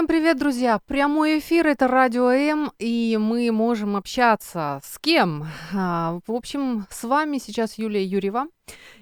[0.00, 0.80] Всем привет, друзья!
[0.86, 5.46] Прямой эфир это Радио М, и мы можем общаться с кем?
[5.74, 8.46] А, в общем, с вами сейчас Юлия Юрьева,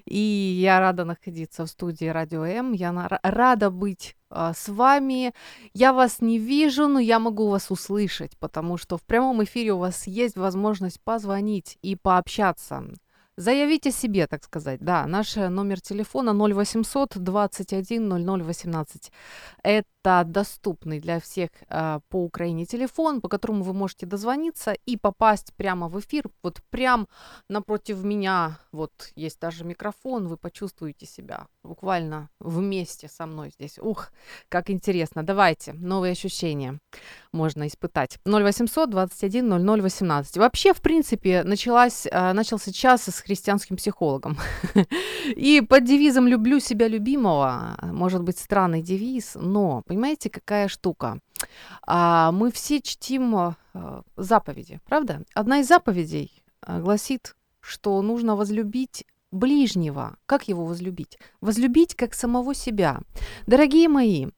[0.07, 2.73] и я рада находиться в студии Радио М.
[2.73, 5.33] Я рада быть а, с вами.
[5.73, 9.79] Я вас не вижу, но я могу вас услышать, потому что в прямом эфире у
[9.79, 12.83] вас есть возможность позвонить и пообщаться.
[13.39, 14.81] Заявить о себе, так сказать.
[14.81, 19.13] Да, наш номер телефона 0800 21 00 18.
[19.63, 25.53] Это доступный для всех э, по Украине телефон, по которому вы можете дозвониться и попасть
[25.55, 26.25] прямо в эфир.
[26.43, 27.07] Вот прям
[27.49, 33.79] напротив меня, вот есть даже микрофон, вы почувствуете себя буквально вместе со мной здесь.
[33.79, 34.11] Ух,
[34.49, 35.23] как интересно.
[35.23, 36.81] Давайте, новые ощущения
[37.33, 38.19] можно испытать.
[38.25, 40.37] 0800 21 00 18.
[40.39, 44.39] Вообще, в принципе, началась, э, начался час с христианским психологом.
[45.37, 51.21] И под девизом «люблю себя любимого», может быть, странный девиз, но, понимаете, какая штука?
[51.87, 53.55] А, мы все чтим а,
[54.17, 55.23] заповеди, правда?
[55.35, 60.17] Одна из заповедей а, гласит, что нужно возлюбить ближнего.
[60.25, 61.19] Как его возлюбить?
[61.43, 63.01] Возлюбить как самого себя.
[63.47, 64.29] Дорогие мои,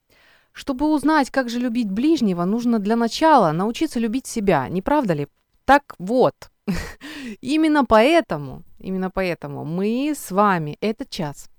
[0.51, 5.27] чтобы узнать, как же любить ближнего, нужно для начала научиться любить себя, не правда ли?
[5.63, 6.50] Так вот,
[7.41, 11.49] именно поэтому, именно поэтому мы с вами этот час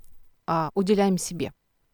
[0.46, 1.52] а, уделяем себе.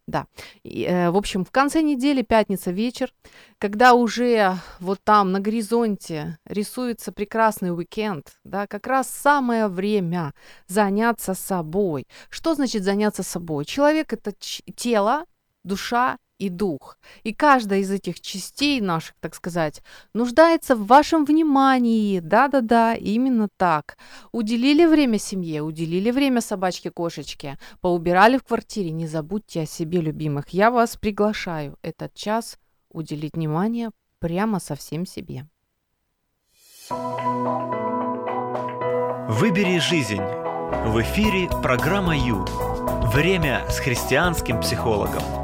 [0.08, 0.26] Да.
[0.62, 3.12] И, э, в общем, в конце недели, пятница вечер,
[3.58, 10.32] когда уже вот там на горизонте рисуется прекрасный уикенд, да, как раз самое время
[10.66, 12.06] заняться собой.
[12.30, 13.66] Что значит заняться собой?
[13.66, 15.26] Человек это тело,
[15.62, 16.98] душа и дух.
[17.24, 19.82] И каждая из этих частей наших, так сказать,
[20.14, 22.20] нуждается в вашем внимании.
[22.20, 23.98] Да-да-да, именно так.
[24.32, 28.90] Уделили время семье, уделили время собачке-кошечке, поубирали в квартире.
[28.90, 30.48] Не забудьте о себе, любимых.
[30.50, 32.58] Я вас приглашаю этот час
[32.90, 35.46] уделить внимание прямо совсем себе.
[39.28, 40.22] Выбери жизнь.
[40.86, 42.44] В эфире программа Ю.
[43.12, 45.37] Время с христианским психологом.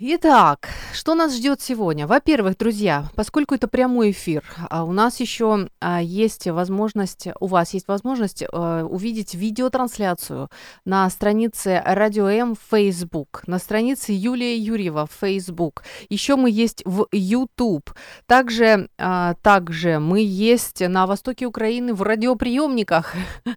[0.00, 2.08] Итак, что нас ждет сегодня?
[2.08, 7.74] Во-первых, друзья, поскольку это прямой эфир, а у нас еще а, есть возможность, у вас
[7.74, 10.50] есть возможность а, увидеть видеотрансляцию
[10.84, 15.84] на странице Радио М Facebook, на странице Юлия Юрьева в Facebook.
[16.08, 17.88] Еще мы есть в YouTube.
[18.26, 23.14] Также, а, также мы есть на востоке Украины в радиоприемниках.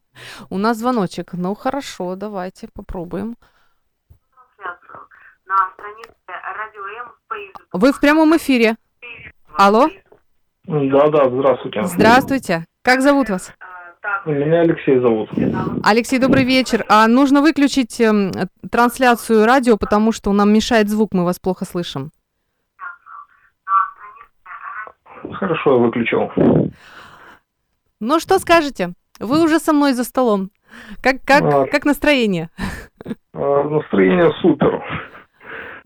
[0.51, 1.33] У нас звоночек.
[1.33, 3.37] Ну хорошо, давайте попробуем
[5.47, 7.67] на странице Радио М в Facebook.
[7.71, 8.75] Вы в прямом эфире.
[9.57, 9.87] Алло?
[10.65, 11.83] Да, да, здравствуйте.
[11.83, 12.65] Здравствуйте.
[12.81, 13.53] Как зовут вас?
[14.25, 15.29] Меня Алексей зовут.
[15.83, 16.85] Алексей, добрый вечер.
[16.89, 18.31] А нужно выключить э,
[18.69, 22.11] трансляцию радио, потому что нам мешает звук, мы вас плохо слышим.
[25.33, 26.31] Хорошо, я выключил.
[27.99, 28.93] Ну что скажете?
[29.19, 30.51] Вы уже со мной за столом.
[31.01, 32.49] Как, как, а, как настроение?
[33.33, 34.83] А, настроение супер.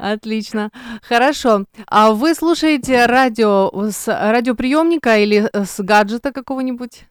[0.01, 0.71] Отлично.
[1.03, 1.65] Хорошо.
[1.87, 7.05] А вы слушаете радио с радиоприемника или с гаджета какого-нибудь?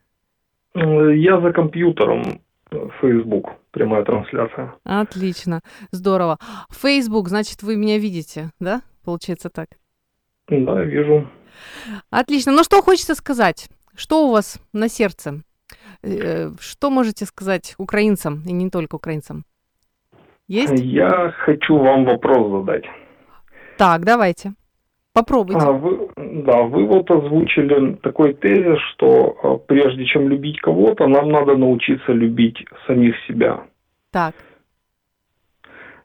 [0.74, 2.40] Я за компьютером.
[3.00, 4.74] Facebook, прямая трансляция.
[4.84, 6.38] Отлично, здорово.
[6.70, 8.82] Facebook, значит, вы меня видите, да?
[9.04, 9.68] Получается так?
[10.48, 11.28] Да, вижу.
[12.10, 12.52] Отлично.
[12.52, 13.68] Ну что хочется сказать?
[13.96, 15.42] Что у вас на сердце?
[16.02, 19.44] Э, что можете сказать украинцам и не только украинцам?
[20.50, 20.82] Есть?
[20.84, 22.84] Я хочу вам вопрос задать.
[23.78, 24.54] Так, давайте.
[25.12, 25.60] Попробуйте.
[25.64, 31.28] А, вы, да, вы вот озвучили такой тезис, что а, прежде чем любить кого-то, нам
[31.30, 33.60] надо научиться любить самих себя.
[34.10, 34.34] Так.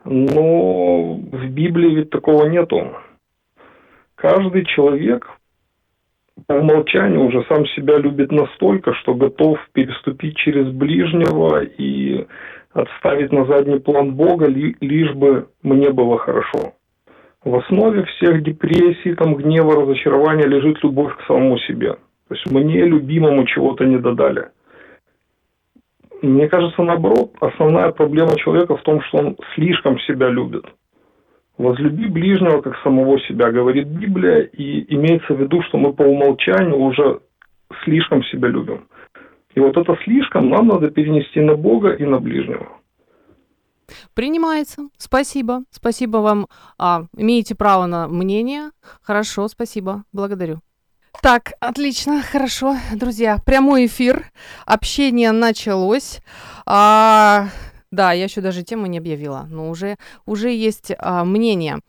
[0.04, 2.96] Но в Библии ведь такого нету.
[4.14, 5.28] Каждый человек
[6.46, 12.28] по умолчанию уже сам себя любит настолько, что готов переступить через ближнего и
[12.76, 16.74] отставить на задний план Бога, лишь бы мне было хорошо.
[17.44, 21.94] В основе всех депрессий, там, гнева, разочарования лежит любовь к самому себе.
[22.28, 24.50] То есть мне, любимому, чего-то не додали.
[26.22, 30.66] Мне кажется, наоборот, основная проблема человека в том, что он слишком себя любит.
[31.58, 36.78] Возлюби ближнего, как самого себя, говорит Библия, и имеется в виду, что мы по умолчанию
[36.78, 37.20] уже
[37.84, 38.88] слишком себя любим.
[39.56, 42.78] И вот это слишком нам надо перенести на Бога и на ближнего.
[44.14, 44.90] Принимается.
[44.98, 45.64] Спасибо.
[45.70, 46.48] Спасибо вам.
[46.78, 48.72] А, имеете право на мнение.
[49.02, 50.04] Хорошо, спасибо.
[50.12, 50.60] Благодарю.
[51.22, 53.38] Так, отлично, хорошо, друзья.
[53.46, 54.26] Прямой эфир.
[54.66, 56.20] Общение началось.
[56.66, 57.48] А,
[57.92, 61.80] да, я еще даже тему не объявила, но уже, уже есть а, мнение.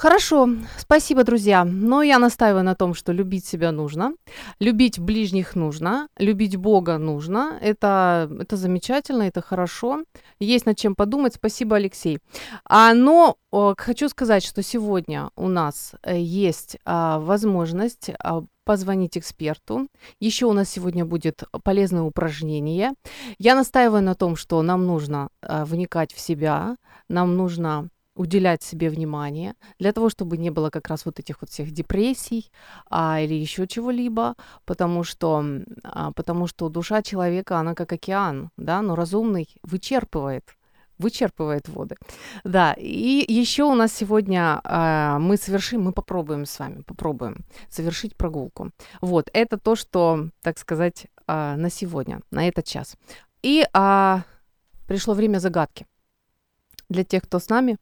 [0.00, 1.64] Хорошо, спасибо, друзья.
[1.64, 4.14] Но я настаиваю на том, что любить себя нужно,
[4.60, 7.58] любить ближних нужно, любить Бога нужно.
[7.60, 10.04] Это, это замечательно, это хорошо.
[10.38, 11.34] Есть над чем подумать.
[11.34, 12.20] Спасибо, Алексей.
[12.64, 19.18] А, но о, хочу сказать, что сегодня у нас э, есть а, возможность а, позвонить
[19.18, 19.88] эксперту.
[20.20, 22.92] Еще у нас сегодня будет полезное упражнение.
[23.38, 26.76] Я настаиваю на том, что нам нужно а, вникать в себя,
[27.08, 31.50] нам нужно уделять себе внимание, для того, чтобы не было как раз вот этих вот
[31.50, 32.50] всех депрессий
[32.90, 34.34] а, или еще чего-либо,
[34.64, 35.44] потому что,
[35.84, 40.44] а, потому что душа человека, она как океан, да, но разумный вычерпывает
[40.98, 41.94] вычерпывает воды.
[42.44, 47.36] Да, и еще у нас сегодня э, мы совершим, мы попробуем с вами, попробуем
[47.68, 48.72] совершить прогулку.
[49.00, 52.96] Вот, это то, что, так сказать, э, на сегодня, на этот час.
[53.44, 54.16] И э,
[54.88, 55.86] пришло время загадки.
[56.88, 57.76] Для тех, кто с нами,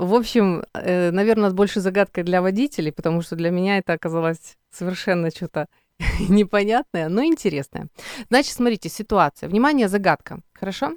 [0.00, 5.30] в общем, э, наверное, больше загадка для водителей, потому что для меня это оказалось совершенно
[5.30, 5.66] что-то
[6.28, 7.88] непонятное, но интересное.
[8.28, 9.48] Значит, смотрите, ситуация.
[9.48, 10.40] Внимание, загадка.
[10.54, 10.96] Хорошо?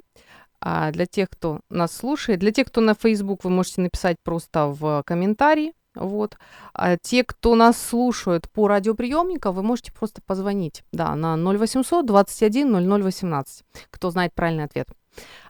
[0.60, 4.68] А для тех, кто нас слушает, для тех, кто на Facebook, вы можете написать просто
[4.68, 5.74] в комментарии.
[5.94, 6.38] Вот.
[6.72, 10.82] А те, кто нас слушает по радиоприемнику, вы можете просто позвонить.
[10.92, 13.64] Да, на 0800 21 0018.
[13.90, 14.88] Кто знает правильный ответ.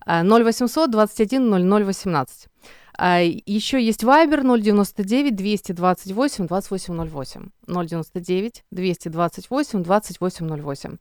[0.07, 2.49] 0800 21 0018.
[2.97, 7.51] Еще есть Viber 099 228 2808.
[7.67, 10.97] 099 228 2808.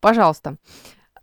[0.00, 0.56] Пожалуйста.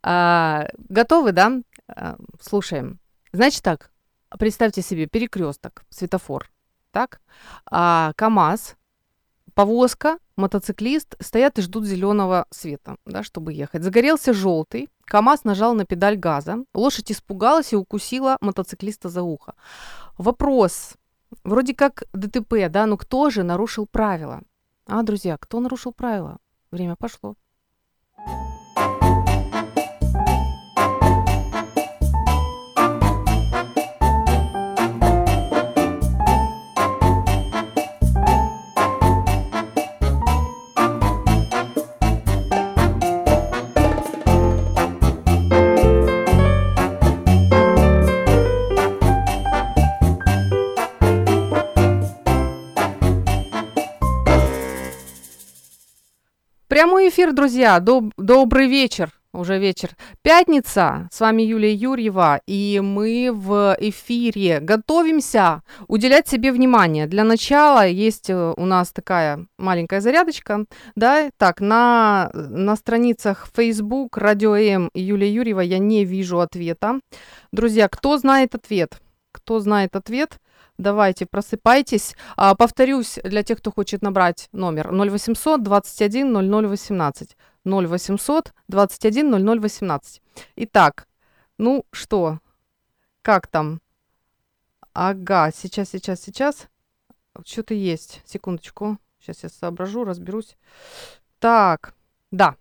[0.08, 1.62] А, готовы, да?
[1.88, 3.00] А, слушаем.
[3.34, 3.92] Значит так,
[4.38, 6.52] представьте себе перекресток, светофор,
[6.92, 7.20] так?
[7.70, 8.76] А, КАМАЗ,
[9.56, 13.84] повозка, мотоциклист стоят и ждут зеленого света, да, чтобы ехать.
[13.84, 19.54] Загорелся желтый, КАМАЗ нажал на педаль газа, лошадь испугалась и укусила мотоциклиста за ухо.
[20.18, 20.94] Вопрос,
[21.44, 24.42] вроде как ДТП, да, но кто же нарушил правила?
[24.88, 26.38] А, друзья, кто нарушил правила?
[26.72, 27.36] Время пошло.
[56.76, 57.80] Прямой эфир, друзья.
[57.80, 59.10] Доб- добрый вечер.
[59.32, 59.92] Уже вечер.
[60.22, 61.08] Пятница.
[61.10, 62.42] С вами Юлия Юрьева.
[62.48, 67.08] И мы в эфире готовимся уделять себе внимание.
[67.08, 70.66] Для начала есть э, у нас такая маленькая зарядочка.
[70.98, 77.00] Да, так, на, на страницах Facebook, Радио М и Юлия Юрьева я не вижу ответа.
[77.54, 79.00] Друзья, кто знает ответ?
[79.32, 80.40] Кто знает ответ?
[80.78, 82.16] Давайте, просыпайтесь.
[82.36, 87.38] А, повторюсь, для тех, кто хочет набрать номер 0800 21 00 18.
[87.66, 90.22] 0800 21 00 18.
[90.58, 91.08] Итак,
[91.58, 92.40] ну что,
[93.22, 93.82] как там?
[94.94, 96.68] Ага, сейчас, сейчас, сейчас.
[97.46, 98.22] Что-то есть.
[98.26, 98.98] Секундочку.
[99.20, 100.58] Сейчас я соображу, разберусь.
[101.40, 101.96] Так,
[102.32, 102.56] да,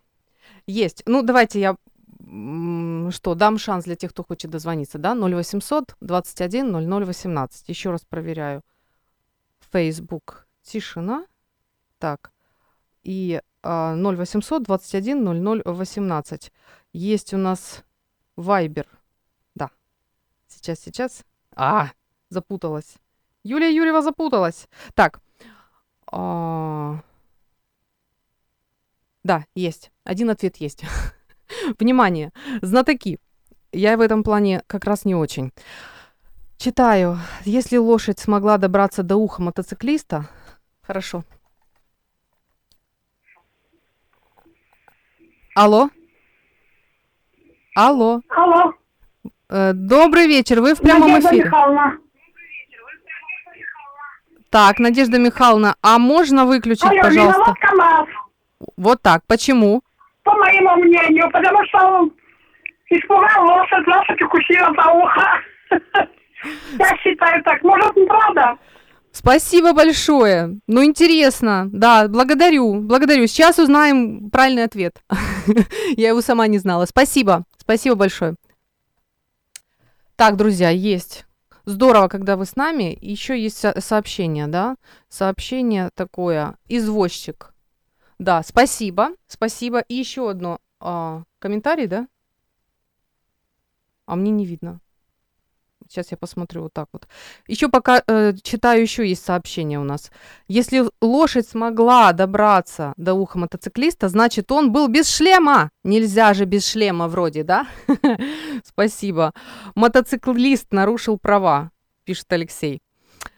[0.66, 1.02] есть.
[1.06, 1.76] Ну, давайте я
[2.24, 7.68] что, дам шанс для тех, кто хочет дозвониться, да, 0800 21 00 18.
[7.68, 8.62] Еще раз проверяю.
[9.70, 11.26] Facebook тишина.
[11.98, 12.32] Так.
[13.02, 16.52] И а, 0800 21 00 18.
[16.92, 17.84] Есть у нас
[18.36, 18.86] Viber.
[19.54, 19.70] Да.
[20.48, 21.24] Сейчас, сейчас.
[21.54, 21.90] А,
[22.30, 22.96] запуталась.
[23.42, 24.68] Юлия Юрьева запуталась.
[24.94, 25.20] Так.
[26.10, 27.00] А...
[29.22, 29.90] Да, есть.
[30.04, 30.84] Один ответ есть.
[31.78, 32.30] Внимание,
[32.62, 33.18] знатоки.
[33.72, 35.52] Я в этом плане как раз не очень.
[36.56, 37.18] Читаю.
[37.44, 40.28] Если лошадь смогла добраться до уха мотоциклиста...
[40.82, 41.24] Хорошо.
[45.54, 45.88] Алло?
[47.74, 48.20] Алло.
[48.28, 48.74] Алло.
[49.48, 51.44] Э, добрый вечер, вы в прямом Надежда эфире.
[51.44, 51.98] Михайловна.
[54.50, 57.54] Так, Надежда Михайловна, а можно выключить, Алло, пожалуйста?
[58.76, 59.82] Вот так, почему?
[60.60, 62.12] Моему мнению, потому что он
[62.90, 65.28] испугал лошадь, лошадь укусила за ухо.
[66.78, 67.62] Я считаю так.
[67.62, 68.58] Может, неправда?
[69.12, 70.58] Спасибо большое.
[70.66, 71.68] Ну, интересно.
[71.72, 72.80] Да, благодарю.
[72.80, 73.26] Благодарю.
[73.26, 75.02] Сейчас узнаем правильный ответ.
[75.96, 76.84] Я его сама не знала.
[76.86, 77.44] Спасибо.
[77.56, 78.34] Спасибо большое.
[80.16, 81.26] Так, друзья, есть.
[81.64, 82.96] Здорово, когда вы с нами.
[83.00, 84.76] Еще есть со- сообщение, да?
[85.08, 86.56] Сообщение такое.
[86.68, 87.53] Извозчик.
[88.18, 89.10] Да, спасибо.
[89.26, 89.80] Спасибо.
[89.80, 90.58] И еще одно.
[90.80, 92.08] а, комментарий, да?
[94.06, 94.80] А мне не видно.
[95.88, 97.06] Сейчас я посмотрю вот так вот.
[97.46, 100.10] Еще пока э, читаю, еще есть сообщение у нас.
[100.48, 105.70] Если лошадь смогла добраться до уха мотоциклиста, значит, он был без шлема.
[105.84, 107.66] Нельзя же без шлема вроде, да?
[108.64, 109.32] Спасибо.
[109.74, 111.70] Мотоциклист нарушил права,
[112.04, 112.80] пишет Алексей.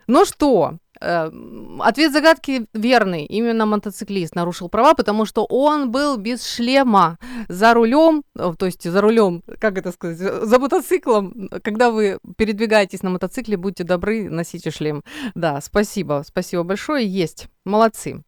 [0.07, 3.25] Ну что, ответ загадки верный.
[3.25, 8.91] Именно мотоциклист нарушил права, потому что он был без шлема за рулем, э, то есть
[8.91, 11.49] за рулем, как это сказать, за за мотоциклом.
[11.63, 15.03] Когда вы передвигаетесь на мотоцикле, будьте добры, носите шлем.
[15.35, 17.07] Да, спасибо, спасибо большое.
[17.07, 18.26] Есть, молодцы.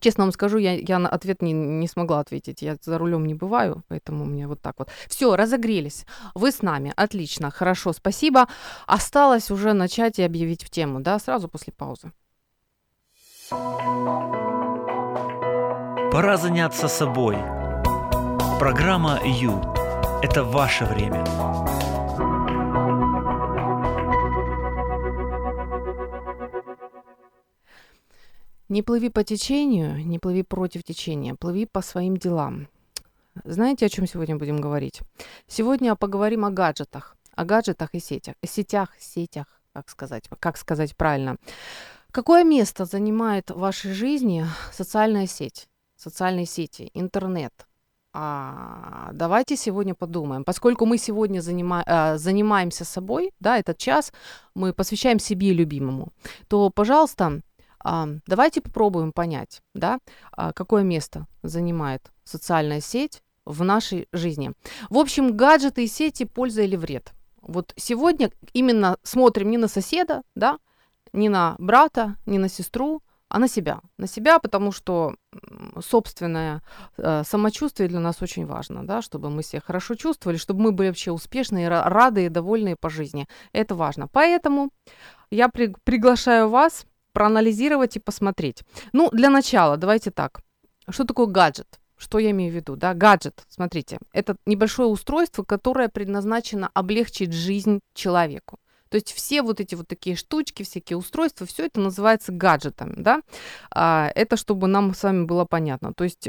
[0.00, 2.62] Честно вам скажу, я, я на ответ не, не смогла ответить.
[2.62, 4.88] Я за рулем не бываю, поэтому мне вот так вот.
[5.08, 6.06] Все, разогрелись.
[6.34, 6.92] Вы с нами.
[6.96, 8.46] Отлично, хорошо, спасибо.
[8.86, 12.12] Осталось уже начать и объявить в тему, да, сразу после паузы.
[16.10, 17.36] Пора заняться собой.
[18.58, 19.60] Программа «Ю»–
[20.22, 21.24] это ваше время.
[28.72, 32.68] Не плыви по течению, не плыви против течения, плыви по своим делам.
[33.44, 35.00] Знаете, о чем сегодня будем говорить?
[35.46, 41.36] Сегодня поговорим о гаджетах, о гаджетах и сетях, сетях, сетях, как сказать, как сказать правильно.
[42.12, 47.52] Какое место занимает в вашей жизни социальная сеть, социальные сети, интернет?
[48.14, 54.12] А, давайте сегодня подумаем, поскольку мы сегодня занима- э, занимаемся собой, да, этот час
[54.54, 56.08] мы посвящаем себе и любимому,
[56.48, 57.40] то, пожалуйста, а,
[57.84, 59.98] давайте попробуем понять, да,
[60.32, 64.52] а, какое место занимает социальная сеть в нашей жизни.
[64.90, 67.12] В общем, гаджеты и сети польза или вред.
[67.40, 70.58] Вот сегодня именно смотрим не на соседа, да,
[71.12, 73.80] не на брата, не на сестру, а на себя.
[73.98, 75.14] На себя, потому что
[75.80, 76.62] собственное
[76.98, 80.88] э, самочувствие для нас очень важно, да, чтобы мы себя хорошо чувствовали, чтобы мы были
[80.88, 83.26] вообще успешные, ра- радые, довольные по жизни.
[83.52, 84.06] Это важно.
[84.06, 84.70] Поэтому
[85.30, 88.62] я при- приглашаю вас проанализировать и посмотреть.
[88.92, 90.40] Ну, для начала, давайте так.
[90.88, 91.78] Что такое гаджет?
[91.96, 92.76] Что я имею в виду?
[92.76, 92.94] Да?
[92.94, 98.58] Гаджет, смотрите, это небольшое устройство, которое предназначено облегчить жизнь человеку.
[98.88, 103.22] То есть все вот эти вот такие штучки, всякие устройства, все это называется гаджетами, да?
[103.70, 105.94] А, это чтобы нам с вами было понятно.
[105.94, 106.28] То есть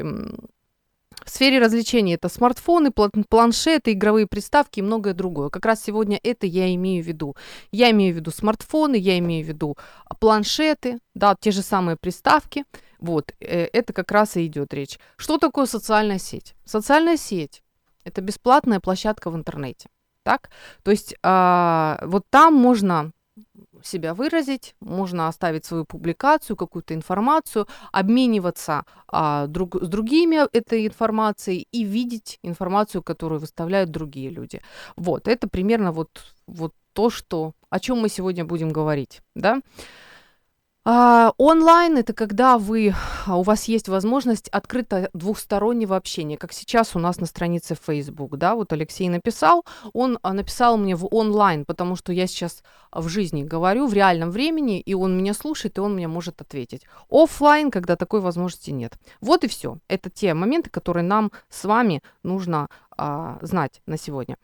[1.25, 5.49] в сфере развлечений это смартфоны, пла- планшеты, игровые приставки и многое другое.
[5.49, 7.35] Как раз сегодня это я имею в виду.
[7.71, 11.97] Я имею в виду смартфоны, я имею в виду а, планшеты, да, те же самые
[11.97, 12.65] приставки.
[12.99, 14.97] Вот, э, это как раз и идет речь.
[15.17, 16.55] Что такое социальная сеть?
[16.65, 17.61] Социальная сеть–
[18.05, 19.89] это бесплатная площадка в интернете.
[20.23, 20.49] Так?
[20.83, 23.11] То есть а, вот там можно
[23.85, 31.67] себя выразить, можно оставить свою публикацию, какую-то информацию, обмениваться а, друг, с другими этой информацией
[31.71, 34.61] и видеть информацию, которую выставляют другие люди.
[34.95, 36.09] Вот, это примерно вот,
[36.47, 39.61] вот то, что, о чем мы сегодня будем говорить, да.
[40.85, 42.93] А, онлайн это когда вы,
[43.25, 48.35] а, у вас есть возможность открыто двухстороннего общения, как сейчас у нас на странице Facebook,
[48.35, 49.63] да, вот Алексей написал,
[49.93, 54.29] он а, написал мне в онлайн, потому что я сейчас в жизни говорю в реальном
[54.29, 56.81] времени, и он меня слушает, и он мне может ответить.
[57.09, 58.97] Оффлайн, когда такой возможности нет.
[59.21, 59.77] Вот и все.
[59.87, 64.35] Это те моменты, которые нам с вами нужно а, знать на сегодня.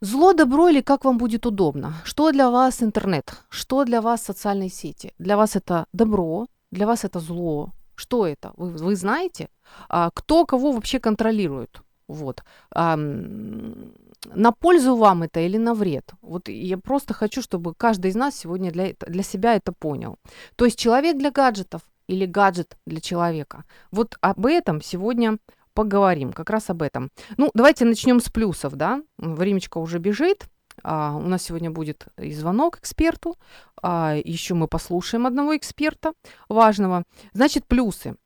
[0.00, 1.94] Зло, добро или как вам будет удобно?
[2.04, 3.34] Что для вас интернет?
[3.48, 5.14] Что для вас социальные сети?
[5.18, 7.70] Для вас это добро, для вас это зло.
[7.94, 8.52] Что это?
[8.56, 9.48] Вы, вы знаете?
[9.88, 11.80] А, кто кого вообще контролирует?
[12.08, 12.44] Вот.
[12.74, 16.12] А, на пользу вам это или на вред?
[16.20, 20.18] Вот я просто хочу, чтобы каждый из нас сегодня для, для себя это понял.
[20.56, 23.64] То есть человек для гаджетов или гаджет для человека.
[23.90, 25.38] Вот об этом сегодня
[25.76, 27.10] поговорим, как раз об этом.
[27.36, 29.02] Ну, давайте начнем с плюсов, да.
[29.18, 30.48] Времечко уже бежит.
[30.82, 33.36] А, у нас сегодня будет и звонок эксперту.
[33.82, 36.12] А, еще мы послушаем одного эксперта
[36.48, 37.04] важного.
[37.32, 38.16] Значит, плюсы.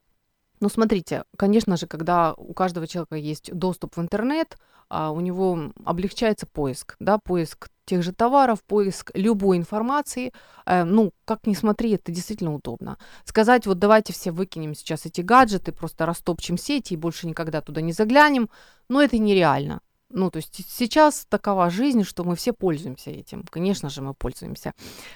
[0.61, 4.59] Ну, смотрите, конечно же, когда у каждого человека есть доступ в интернет,
[4.90, 10.33] а, у него облегчается поиск, да, поиск тех же товаров, поиск любой информации.
[10.67, 12.99] Э, ну, как ни смотри, это действительно удобно.
[13.25, 17.81] Сказать, вот давайте все выкинем сейчас эти гаджеты, просто растопчем сети и больше никогда туда
[17.81, 18.49] не заглянем,
[18.88, 19.81] ну, это нереально.
[20.11, 23.45] Ну, то есть сейчас такова жизнь, что мы все пользуемся этим.
[23.49, 24.73] Конечно же, мы пользуемся.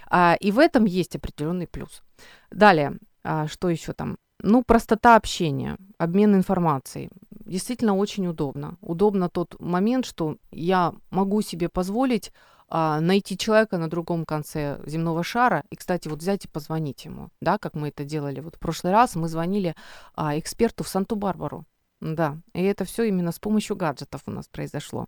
[0.09, 2.03] А, и в этом есть определенный плюс.
[2.51, 4.17] Далее, а, что еще там?
[4.43, 7.11] Ну, простота общения, обмен информацией.
[7.31, 8.76] Действительно очень удобно.
[8.81, 12.33] Удобно тот момент, что я могу себе позволить
[12.69, 17.31] а, найти человека на другом конце земного шара и, кстати, вот взять и позвонить ему,
[17.41, 18.41] да, как мы это делали.
[18.41, 19.75] Вот в прошлый раз мы звонили
[20.14, 21.64] а, эксперту в Санту-Барбару,
[22.00, 25.07] да, и это все именно с помощью гаджетов у нас произошло.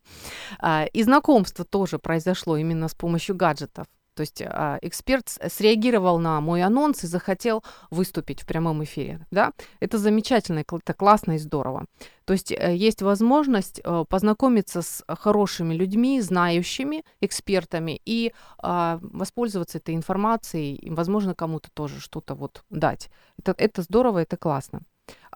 [0.60, 3.86] А, и знакомство тоже произошло именно с помощью гаджетов.
[4.16, 9.20] То есть а, эксперт среагировал на мой анонс и захотел выступить в прямом эфире.
[9.30, 9.52] Да?
[9.78, 11.84] Это замечательно, это классно и здорово.
[12.24, 19.78] То есть э, есть возможность э, познакомиться с хорошими людьми, знающими, экспертами и а, воспользоваться
[19.78, 23.10] этой информацией, возможно, кому-то тоже что-то вот дать.
[23.38, 24.80] Это, это здорово, это классно.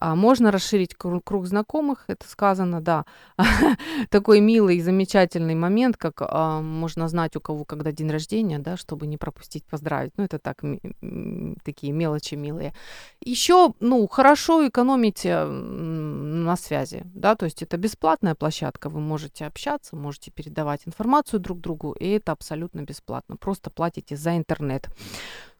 [0.00, 3.04] А можно расширить круг, знакомых, это сказано, да.
[4.10, 8.78] Такой милый и замечательный момент, как а, можно знать у кого когда день рождения, да,
[8.78, 10.12] чтобы не пропустить поздравить.
[10.16, 10.62] Ну, это так,
[11.62, 12.72] такие мелочи милые.
[13.20, 19.44] Еще, ну, хорошо экономить э, на связи, да, то есть это бесплатная площадка, вы можете
[19.44, 23.36] общаться, можете передавать информацию друг другу, и это абсолютно бесплатно.
[23.36, 24.88] Просто платите за интернет.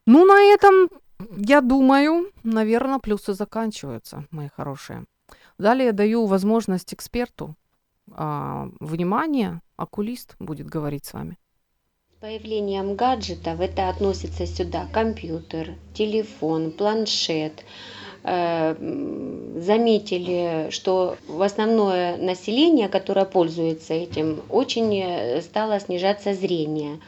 [0.07, 0.89] Ну, на этом
[1.37, 5.05] я думаю, наверное, плюсы заканчиваются, мои хорошие.
[5.57, 7.55] Далее я даю возможность эксперту.
[8.13, 11.37] А, внимание, окулист будет говорить с вами.
[12.19, 17.63] Появлением гаджетов это относится сюда компьютер, телефон, планшет.
[18.23, 18.75] Э,
[19.57, 26.99] заметили, что в основное население, которое пользуется этим, очень э, стало снижаться зрение.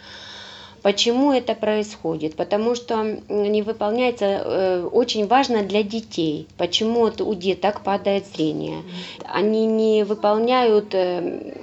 [0.83, 2.35] Почему это происходит?
[2.35, 6.47] Потому что не выполняется э, очень важно для детей.
[6.57, 8.83] Почему у деток падает зрение?
[9.25, 11.53] Они не выполняют э,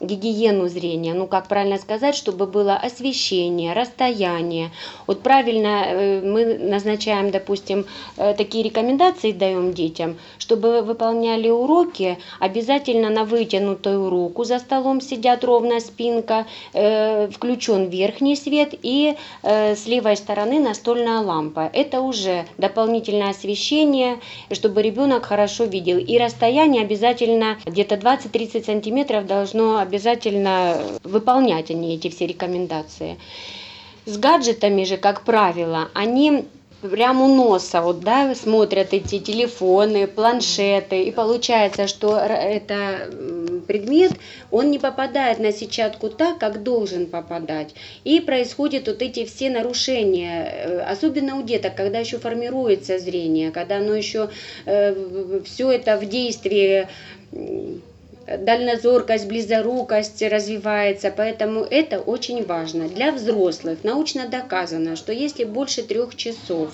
[0.00, 4.70] гигиену зрения, ну как правильно сказать, чтобы было освещение, расстояние.
[5.06, 7.86] Вот правильно э, мы назначаем, допустим,
[8.16, 15.44] э, такие рекомендации даем детям, чтобы выполняли уроки, обязательно на вытянутую руку за столом сидят
[15.44, 21.70] ровно спинка, э, включен верхний свет и с левой стороны настольная лампа.
[21.72, 24.18] Это уже дополнительное освещение,
[24.52, 25.98] чтобы ребенок хорошо видел.
[25.98, 33.18] И расстояние обязательно где-то 20-30 сантиметров должно обязательно выполнять они эти все рекомендации.
[34.06, 36.44] С гаджетами же, как правило, они
[36.80, 43.10] прямо у носа вот, да, смотрят эти телефоны, планшеты, и получается, что это
[43.66, 44.12] предмет,
[44.50, 47.74] он не попадает на сетчатку так, как должен попадать.
[48.04, 53.76] И происходят вот эти все нарушения, э, особенно у деток, когда еще формируется зрение, когда
[53.78, 54.30] оно еще
[54.64, 56.88] э, все это в действии
[58.36, 62.88] дальнозоркость, близорукость развивается, поэтому это очень важно.
[62.88, 66.72] Для взрослых научно доказано, что если больше трех часов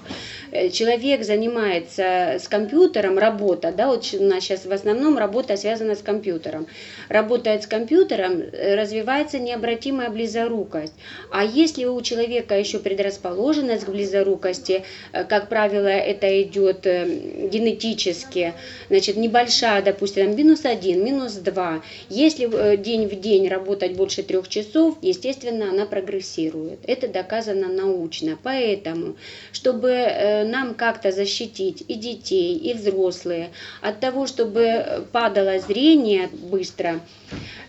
[0.50, 5.94] э, человек занимается с компьютером, работа, да, вот у нас сейчас в основном работа связана
[5.94, 6.66] с компьютером,
[7.08, 10.94] работает с компьютером, э, развивается необратимая близорукость.
[11.30, 18.54] А если у человека еще предрасположенность к близорукости, э, как правило, это идет генетически,
[18.88, 21.82] значит, небольшая, допустим, минус один, минус 2.
[22.08, 26.80] Если э, день в день работать больше трех часов, естественно, она прогрессирует.
[26.86, 28.38] Это доказано научно.
[28.42, 29.16] Поэтому,
[29.52, 37.00] чтобы э, нам как-то защитить и детей, и взрослые от того, чтобы падало зрение быстро,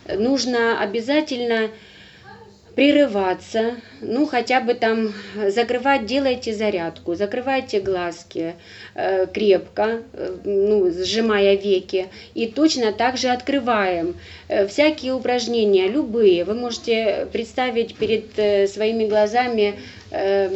[0.08, 1.70] нужно обязательно
[2.76, 5.14] прерываться, ну хотя бы там
[5.48, 8.54] закрывать, делайте зарядку, закрывайте глазки
[8.94, 14.14] э, крепко, э, ну, сжимая веки, и точно так же открываем.
[14.48, 19.76] Э, всякие упражнения, любые, вы можете представить перед э, своими глазами
[20.10, 20.50] э,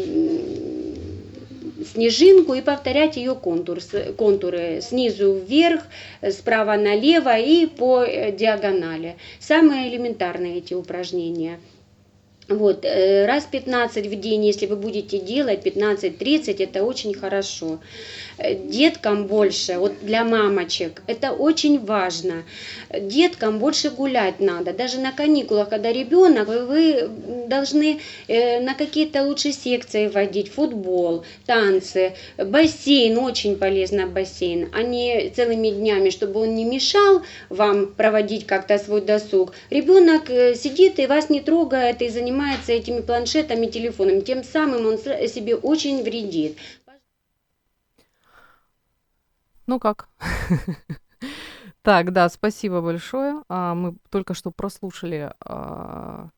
[1.94, 3.78] снежинку и повторять ее контур,
[4.18, 5.80] контуры снизу вверх,
[6.30, 9.16] справа налево и по э, диагонали.
[9.38, 11.58] Самые элементарные эти упражнения–
[12.50, 17.78] вот, э, раз 15 в день, если вы будете делать, 15-30, это очень хорошо.
[18.38, 22.42] Э, деткам больше, вот для мамочек, это очень важно.
[23.00, 24.72] Деткам больше гулять надо.
[24.72, 27.08] Даже на каникулах, когда ребенок, вы
[27.46, 35.30] должны э, на какие-то лучше секции водить, футбол, танцы, бассейн, очень полезно бассейн, а не
[35.30, 39.52] целыми днями, чтобы он не мешал вам проводить как-то свой досуг.
[39.70, 44.98] Ребенок сидит и вас не трогает и занимается занимается этими планшетами, телефонами, тем самым он
[44.98, 46.58] себе очень вредит.
[49.66, 50.08] Ну как?
[51.82, 53.42] Так, да, спасибо большое.
[53.48, 56.28] А, мы только что прослушали а,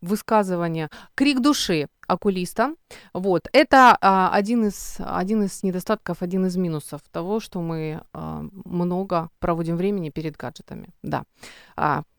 [0.00, 2.74] высказывание «Крик души» окулиста.
[3.12, 3.50] Вот.
[3.52, 9.28] Это а, один, из, один из недостатков, один из минусов того, что мы а, много
[9.40, 10.88] проводим времени перед гаджетами.
[11.02, 11.24] Да.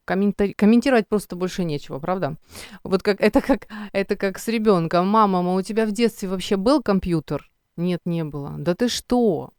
[0.05, 0.15] А,
[0.57, 2.35] комментировать просто больше нечего, правда?
[2.83, 5.07] Вот как это как это как с ребенком.
[5.07, 7.49] Мама, мама, у тебя в детстве вообще был компьютер?
[7.77, 8.55] Нет, не было.
[8.57, 9.51] Да ты что?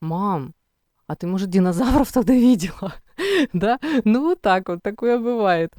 [0.00, 0.54] Мам,
[1.06, 2.94] а ты, может, динозавров тогда видела?
[3.52, 3.78] да?
[4.04, 5.72] Ну, вот так вот, такое бывает.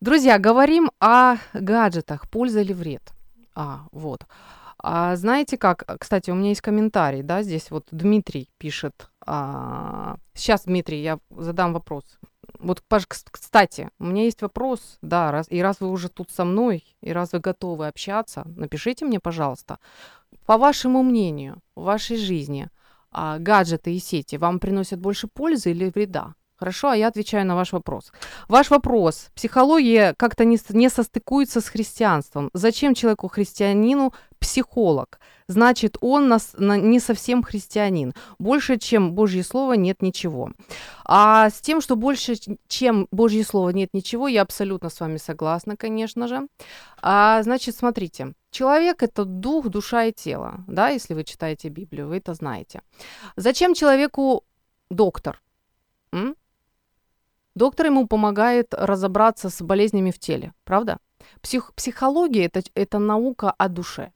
[0.00, 3.02] Друзья, говорим о гаджетах, польза или вред.
[3.54, 4.26] А, вот.
[4.78, 5.84] А знаете как?
[5.98, 9.09] Кстати, у меня есть комментарий, да, здесь вот Дмитрий пишет.
[9.26, 12.04] А, сейчас, Дмитрий, я задам вопрос.
[12.58, 12.82] Вот,
[13.30, 17.12] кстати, у меня есть вопрос, да, раз, и раз вы уже тут со мной, и
[17.12, 19.78] раз вы готовы общаться, напишите мне, пожалуйста,
[20.46, 22.68] по вашему мнению, в вашей жизни
[23.10, 26.34] а, гаджеты и сети вам приносят больше пользы или вреда?
[26.60, 28.12] Хорошо, а я отвечаю на ваш вопрос.
[28.48, 29.30] Ваш вопрос.
[29.34, 32.50] Психология как-то не, не состыкуется с христианством.
[32.52, 35.20] Зачем человеку-христианину психолог?
[35.48, 38.12] Значит, он нас, на, не совсем христианин.
[38.38, 40.50] Больше, чем Божье Слово, нет ничего.
[41.06, 42.34] А с тем, что больше,
[42.68, 46.46] чем Божье Слово, нет ничего, я абсолютно с вами согласна, конечно же.
[47.00, 48.34] А, значит, смотрите.
[48.50, 50.62] Человек– это дух, душа и тело.
[50.66, 52.82] Да, если вы читаете Библию, вы это знаете.
[53.36, 54.44] Зачем человеку
[54.90, 55.40] доктор?
[56.12, 56.36] М?
[57.54, 60.98] Доктор ему помогает разобраться с болезнями в теле, правда?
[61.42, 64.12] Псих, психология это, это наука о душе.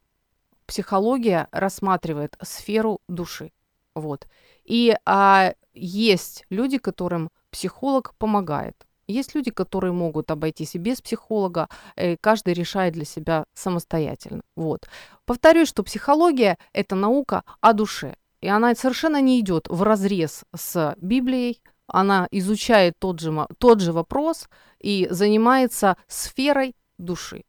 [0.66, 3.52] Психология рассматривает сферу души.
[3.94, 4.26] Вот.
[4.64, 8.74] И а, есть люди, которым психолог помогает.
[9.06, 14.42] Есть люди, которые могут обойтись и без психолога, и каждый решает для себя самостоятельно.
[14.56, 14.88] Вот.
[15.26, 18.16] Повторюсь, что психология– это наука о душе.
[18.40, 23.92] И она совершенно не идет в разрез с Библией, она изучает тот же, тот же
[23.92, 24.48] вопрос
[24.80, 27.44] и занимается сферой души.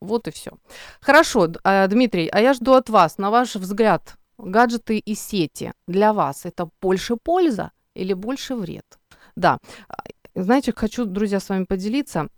[0.00, 0.52] Вот и все.
[1.00, 6.12] Хорошо, а, Дмитрий, а я жду от вас, на ваш взгляд, гаджеты и сети для
[6.12, 8.84] вас это больше польза или больше вред?
[9.36, 10.02] Да, а,
[10.34, 12.28] знаете, хочу, друзья, с вами поделиться.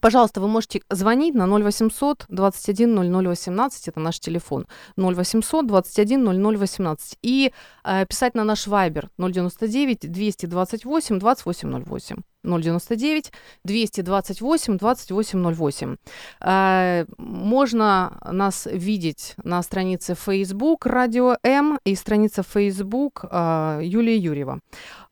[0.00, 6.56] Пожалуйста, вы можете звонить на 0800 21 00 18, это наш телефон, 0800 21 00
[6.56, 7.52] 18, и
[7.84, 12.16] э, писать на наш Viber 099 228 2808.
[12.44, 13.32] 099
[13.64, 15.96] 228 2808.
[16.40, 24.60] Э, можно нас видеть на странице Facebook Радио М и страница Facebook э, Юлия Юрьева.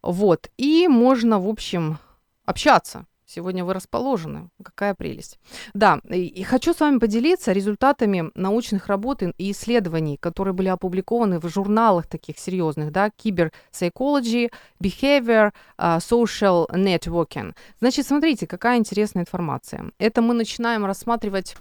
[0.03, 0.49] Вот.
[0.57, 1.99] И можно, в общем,
[2.44, 4.51] общаться Сегодня вы расположены.
[4.62, 5.41] Какая прелесть.
[5.75, 11.49] Да, и хочу с вами поделиться результатами научных работ и исследований, которые были опубликованы в
[11.49, 17.55] журналах таких серьезных, да, Cyber Psychology, Behavior, uh, Social Networking.
[17.81, 19.91] Значит, смотрите, какая интересная информация.
[19.99, 21.57] Это мы начинаем рассматривать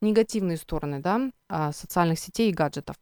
[0.00, 2.94] негативные стороны, да, uh, социальных сетей и гаджетов.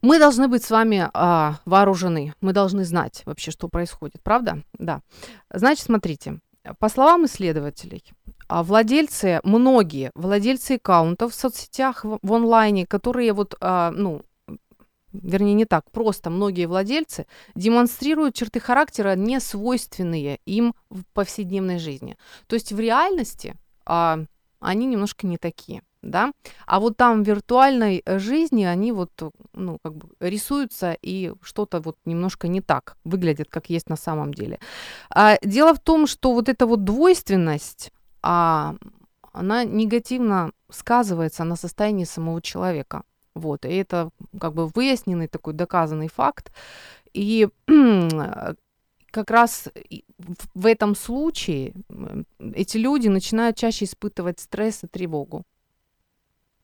[0.00, 4.62] Мы должны быть с вами а, вооружены, мы должны знать вообще, что происходит, правда?
[4.78, 5.00] Да.
[5.48, 6.40] Значит, смотрите,
[6.78, 8.04] по словам исследователей,
[8.48, 14.22] а владельцы, многие владельцы аккаунтов в соцсетях в, в онлайне, которые вот, а, ну,
[15.12, 22.16] вернее, не так, просто многие владельцы демонстрируют черты характера, не свойственные им в повседневной жизни.
[22.46, 23.54] То есть в реальности
[23.86, 24.20] а,
[24.60, 26.32] они немножко не такие да,
[26.66, 29.10] а вот там в виртуальной э, жизни они вот,
[29.54, 34.32] ну, как бы рисуются и что-то вот немножко не так выглядит, как есть на самом
[34.34, 34.58] деле.
[35.10, 38.74] А, дело в том, что вот эта вот двойственность, а,
[39.32, 43.02] она негативно сказывается на состоянии самого человека.
[43.34, 46.52] Вот, и это как бы выясненный такой доказанный факт.
[47.12, 47.48] И
[49.10, 49.68] как раз
[50.54, 51.72] в этом случае
[52.54, 55.44] эти люди начинают чаще испытывать стресс и тревогу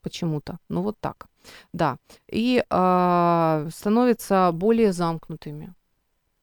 [0.02, 0.58] почему-то.
[0.68, 1.26] Ну вот так.
[1.72, 1.96] Да.
[2.30, 5.74] И э, становятся более замкнутыми.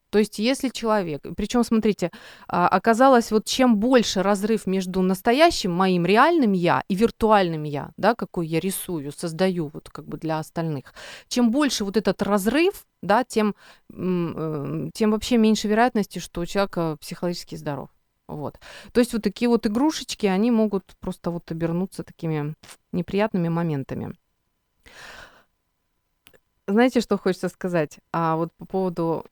[0.10, 2.12] То есть, если человек, причем, смотрите,
[2.48, 8.16] а, оказалось, вот чем больше разрыв между настоящим моим реальным я и виртуальным я, да,
[8.16, 10.94] какой я рисую, создаю вот как бы для остальных,
[11.28, 13.54] чем больше вот этот разрыв, да, тем,
[13.94, 17.90] э, тем вообще меньше вероятности, что у человека психологически здоров.
[18.28, 18.60] Вот.
[18.92, 22.56] То есть вот такие вот игрушечки, они могут просто вот обернуться такими
[22.92, 24.16] неприятными моментами.
[26.68, 28.00] Знаете, что хочется сказать?
[28.12, 29.26] А вот по поводу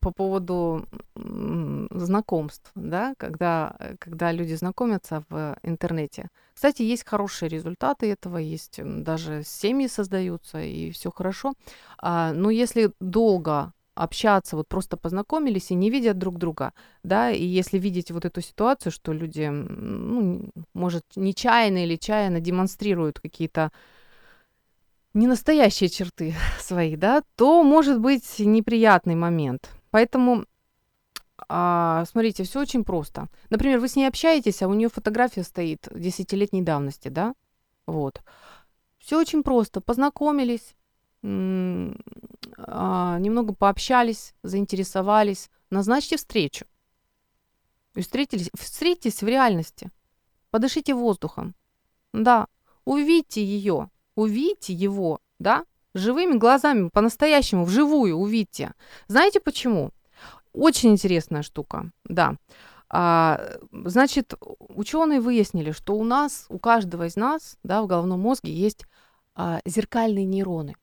[0.00, 6.28] по поводу знакомств, да, когда, когда люди знакомятся в интернете.
[6.54, 11.54] Кстати, есть хорошие результаты этого, есть даже семьи создаются, и все хорошо.
[11.98, 17.44] А, но если долго общаться, вот просто познакомились и не видят друг друга, да, и
[17.44, 23.70] если видеть вот эту ситуацию, что люди, ну, может, нечаянно или чаянно демонстрируют какие-то
[25.14, 29.70] ненастоящие черты свои, да, то может быть неприятный момент.
[29.90, 30.44] Поэтому
[31.48, 33.28] а, смотрите, все очень просто.
[33.50, 37.34] Например, вы с ней общаетесь, а у нее фотография стоит десятилетней давности, да?
[37.86, 38.20] Вот.
[38.98, 39.80] Все очень просто.
[39.80, 40.74] Познакомились,
[42.58, 45.50] а, немного пообщались, заинтересовались.
[45.70, 46.66] Назначьте встречу.
[47.94, 49.90] И встретились, встретитесь в реальности.
[50.50, 51.54] Подышите воздухом.
[52.12, 52.48] Да,
[52.84, 58.72] увидьте ее, увидьте его, да, живыми глазами, по-настоящему, вживую увидьте.
[59.08, 59.90] Знаете почему?
[60.52, 62.34] Очень интересная штука, да.
[62.90, 63.40] А,
[63.70, 68.86] значит, ученые выяснили, что у нас, у каждого из нас, да, в головном мозге есть
[69.34, 70.74] а, зеркальные нейроны.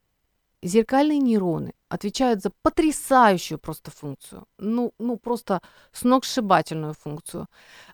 [0.66, 7.46] Зеркальные нейроны отвечают за потрясающую просто функцию, ну, ну просто сногсшибательную функцию.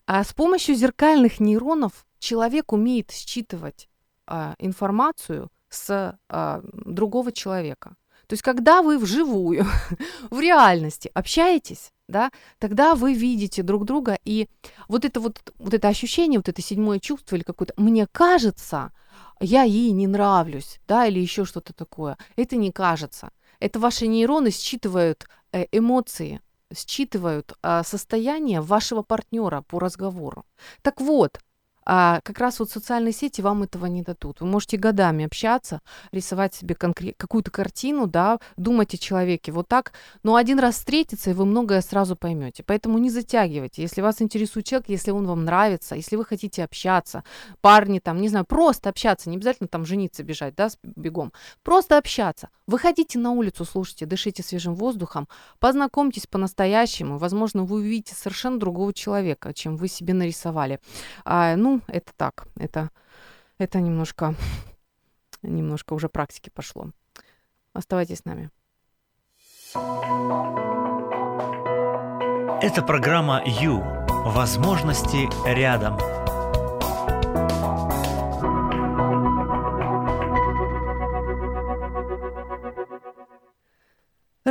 [0.07, 3.89] А с помощью зеркальных нейронов человек умеет считывать
[4.25, 7.97] а, информацию с а, другого человека.
[8.27, 9.65] То есть, когда вы вживую,
[10.29, 14.47] в реальности общаетесь, да, тогда вы видите друг друга, и
[14.87, 18.93] вот это вот, вот это ощущение, вот это седьмое чувство или какое-то, мне кажется,
[19.41, 22.17] я ей не нравлюсь, да, или еще что-то такое.
[22.35, 23.31] Это не кажется.
[23.59, 26.41] Это ваши нейроны считывают э, эмоции,
[26.73, 30.45] считывают э, состояние вашего партнера по разговору.
[30.81, 31.39] Так вот,
[31.93, 34.39] а как раз вот социальные сети вам этого не дадут.
[34.39, 35.81] Вы можете годами общаться,
[36.13, 39.91] рисовать себе конкрет, какую-то картину, да, думать о человеке вот так,
[40.23, 42.63] но один раз встретиться, и вы многое сразу поймете.
[42.63, 43.81] Поэтому не затягивайте.
[43.81, 47.25] Если вас интересует человек, если он вам нравится, если вы хотите общаться,
[47.59, 52.47] парни там, не знаю, просто общаться, не обязательно там жениться, бежать, да, бегом, просто общаться.
[52.67, 55.27] Выходите на улицу, слушайте, дышите свежим воздухом,
[55.59, 60.79] познакомьтесь по-настоящему, возможно, вы увидите совершенно другого человека, чем вы себе нарисовали.
[61.25, 62.89] А, ну, это так, это,
[63.57, 64.35] это немножко,
[65.41, 66.91] немножко уже практики пошло.
[67.73, 68.49] Оставайтесь с нами.
[72.61, 73.81] Это программа «Ю».
[74.25, 75.97] Возможности рядом.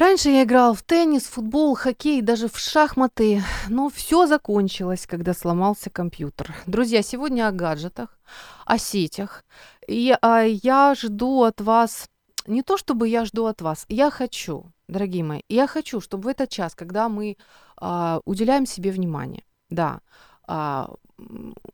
[0.01, 5.91] Раньше я играл в теннис, футбол, хоккей, даже в шахматы, но все закончилось, когда сломался
[5.91, 6.55] компьютер.
[6.65, 8.19] Друзья, сегодня о гаджетах,
[8.65, 9.45] о сетях.
[9.87, 12.09] И а, я жду от вас,
[12.47, 16.29] не то чтобы я жду от вас, я хочу, дорогие мои, я хочу, чтобы в
[16.29, 17.37] этот час, когда мы
[17.77, 20.01] а, уделяем себе внимание, да,
[20.49, 20.95] а,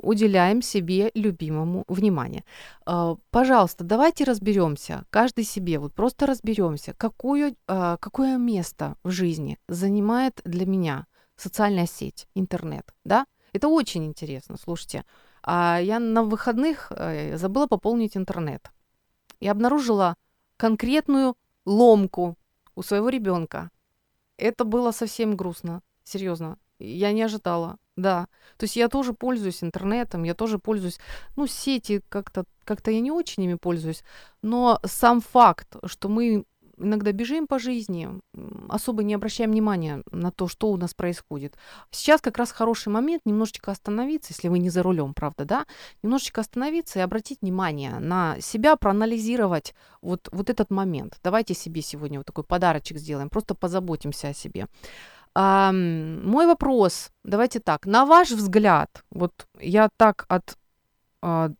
[0.00, 2.44] уделяем себе любимому внимание.
[2.84, 9.58] А, пожалуйста, давайте разберемся, каждый себе, вот просто разберемся, какое, а, какое место в жизни
[9.68, 11.06] занимает для меня
[11.36, 13.26] социальная сеть, интернет, да?
[13.52, 15.04] Это очень интересно, слушайте.
[15.42, 18.70] А я на выходных э, забыла пополнить интернет
[19.40, 20.16] и обнаружила
[20.56, 22.36] конкретную ломку
[22.74, 23.70] у своего ребенка.
[24.36, 26.58] Это было совсем грустно, серьезно.
[26.78, 27.78] Я не ожидала.
[27.96, 28.28] Да.
[28.58, 30.98] То есть я тоже пользуюсь интернетом, я тоже пользуюсь,
[31.36, 34.04] ну, сети как-то, как-то я не очень ими пользуюсь,
[34.42, 36.44] но сам факт, что мы
[36.78, 38.08] иногда бежим по жизни,
[38.68, 41.56] особо не обращаем внимания на то, что у нас происходит.
[41.90, 45.66] Сейчас как раз хороший момент немножечко остановиться, если вы не за рулем, правда, да,
[46.02, 51.18] немножечко остановиться и обратить внимание на себя, проанализировать вот, вот этот момент.
[51.22, 54.66] Давайте себе сегодня вот такой подарочек сделаем, просто позаботимся о себе.
[55.38, 60.56] А, мой вопрос, давайте так, на ваш взгляд, вот я так от
[61.20, 61.50] а,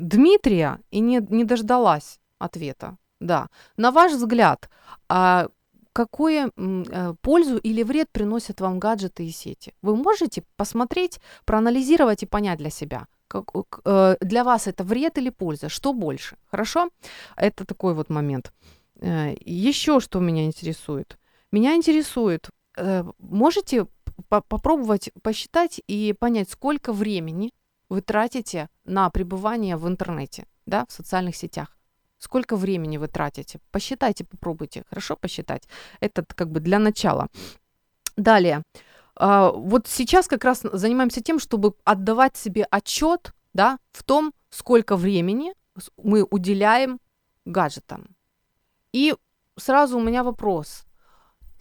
[0.00, 4.68] Дмитрия и не, не дождалась ответа, да, на ваш взгляд,
[5.08, 5.46] а,
[5.92, 9.72] какую э, пользу или вред приносят вам гаджеты и сети?
[9.82, 13.52] Вы можете посмотреть, проанализировать и понять для себя, как,
[13.84, 16.88] э, для вас это вред или польза, что больше, хорошо?
[17.36, 18.52] Это такой вот момент.
[19.00, 21.18] Э, еще что меня интересует?
[21.52, 22.48] Меня интересует,
[22.82, 23.86] Э, можете
[24.28, 27.52] попробовать посчитать и понять, сколько времени
[27.88, 31.76] вы тратите на пребывание в интернете, да, в социальных сетях.
[32.18, 33.60] Сколько времени вы тратите?
[33.70, 34.84] Посчитайте, попробуйте.
[34.88, 35.68] Хорошо посчитать.
[36.00, 37.28] Это как бы для начала.
[38.16, 38.62] Далее.
[39.14, 44.96] А, вот сейчас как раз занимаемся тем, чтобы отдавать себе отчет да, в том, сколько
[44.96, 45.54] времени
[45.96, 46.98] мы уделяем
[47.44, 48.16] гаджетам.
[48.92, 49.14] И
[49.56, 50.84] сразу у меня вопрос.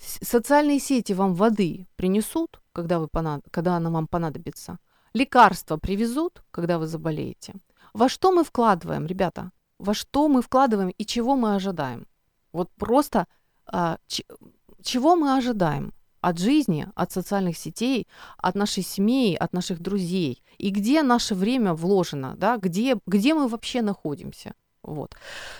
[0.01, 3.41] Социальные сети вам воды принесут, когда, вы понад...
[3.51, 4.79] когда она вам понадобится.
[5.13, 7.53] Лекарства привезут, когда вы заболеете.
[7.93, 9.51] Во что мы вкладываем, ребята?
[9.77, 12.07] Во что мы вкладываем и чего мы ожидаем?
[12.51, 13.27] Вот просто
[13.65, 14.23] а, ч...
[14.81, 20.41] чего мы ожидаем от жизни, от социальных сетей, от нашей семьи, от наших друзей?
[20.57, 22.57] И где наше время вложено, да?
[22.57, 24.53] где, где мы вообще находимся?
[24.83, 25.15] Вот.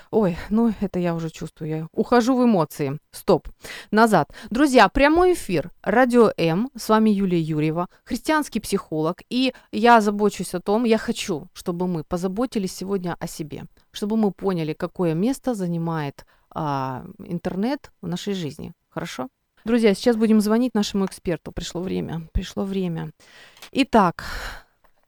[0.10, 2.98] Ой, ну это я уже чувствую, я ухожу в эмоции.
[3.12, 3.48] Стоп.
[3.92, 4.34] Назад.
[4.50, 5.72] Друзья, прямой эфир.
[5.84, 6.70] Радио М.
[6.76, 9.22] С вами Юлия Юрьева, христианский психолог.
[9.30, 13.66] И я забочусь о том, я хочу, чтобы мы позаботились сегодня о себе.
[13.92, 18.74] Чтобы мы поняли, какое место занимает а, интернет в нашей жизни.
[18.90, 19.28] Хорошо?
[19.64, 21.52] Друзья, сейчас будем звонить нашему эксперту.
[21.52, 22.28] Пришло время.
[22.34, 23.12] Пришло время.
[23.72, 24.26] Итак,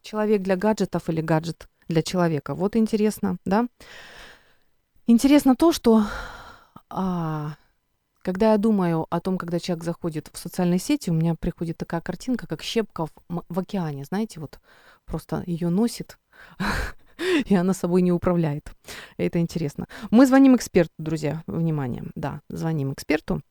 [0.04, 2.56] человек для гаджетов или гаджет для человека.
[2.56, 3.68] Вот интересно, да?
[5.06, 6.04] Интересно то, что
[6.90, 7.56] а,
[8.22, 12.02] когда я думаю о том, когда человек заходит в социальные сети, у меня приходит такая
[12.02, 13.12] картинка, как щепка в,
[13.48, 14.60] в океане, знаете, вот
[15.06, 16.18] просто ее носит,
[17.46, 18.72] и она собой не управляет.
[19.18, 19.88] Это интересно.
[20.10, 23.42] Мы звоним эксперту, друзья, внимание, да, звоним эксперту.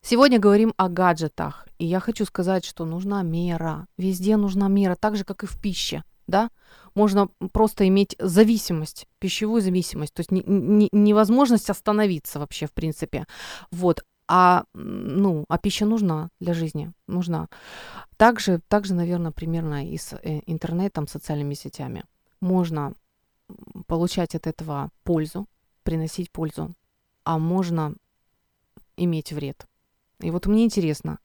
[0.00, 5.16] Сегодня говорим о гаджетах, и я хочу сказать, что нужна мера, везде нужна мера, так
[5.16, 6.50] же, как и в пище да,
[6.94, 13.26] можно просто иметь зависимость, пищевую зависимость, то есть не, не, невозможность остановиться вообще, в принципе.
[13.72, 14.04] Вот.
[14.30, 17.48] А, ну, а пища нужна для жизни, нужна.
[18.18, 22.04] Также, также наверное, примерно и с э, интернетом, социальными сетями.
[22.40, 22.92] Можно
[23.86, 25.46] получать от этого пользу,
[25.82, 26.74] приносить пользу,
[27.24, 27.94] а можно
[28.98, 29.66] иметь вред.
[30.20, 31.18] И вот мне интересно,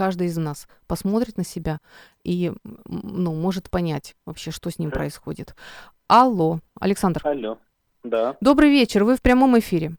[0.00, 1.78] каждый из нас посмотрит на себя
[2.24, 2.52] и,
[2.86, 5.54] ну, может понять вообще, что с ним происходит.
[6.08, 7.20] Алло, Александр.
[7.22, 7.58] Алло,
[8.02, 8.34] да.
[8.40, 9.92] Добрый вечер, вы в прямом эфире.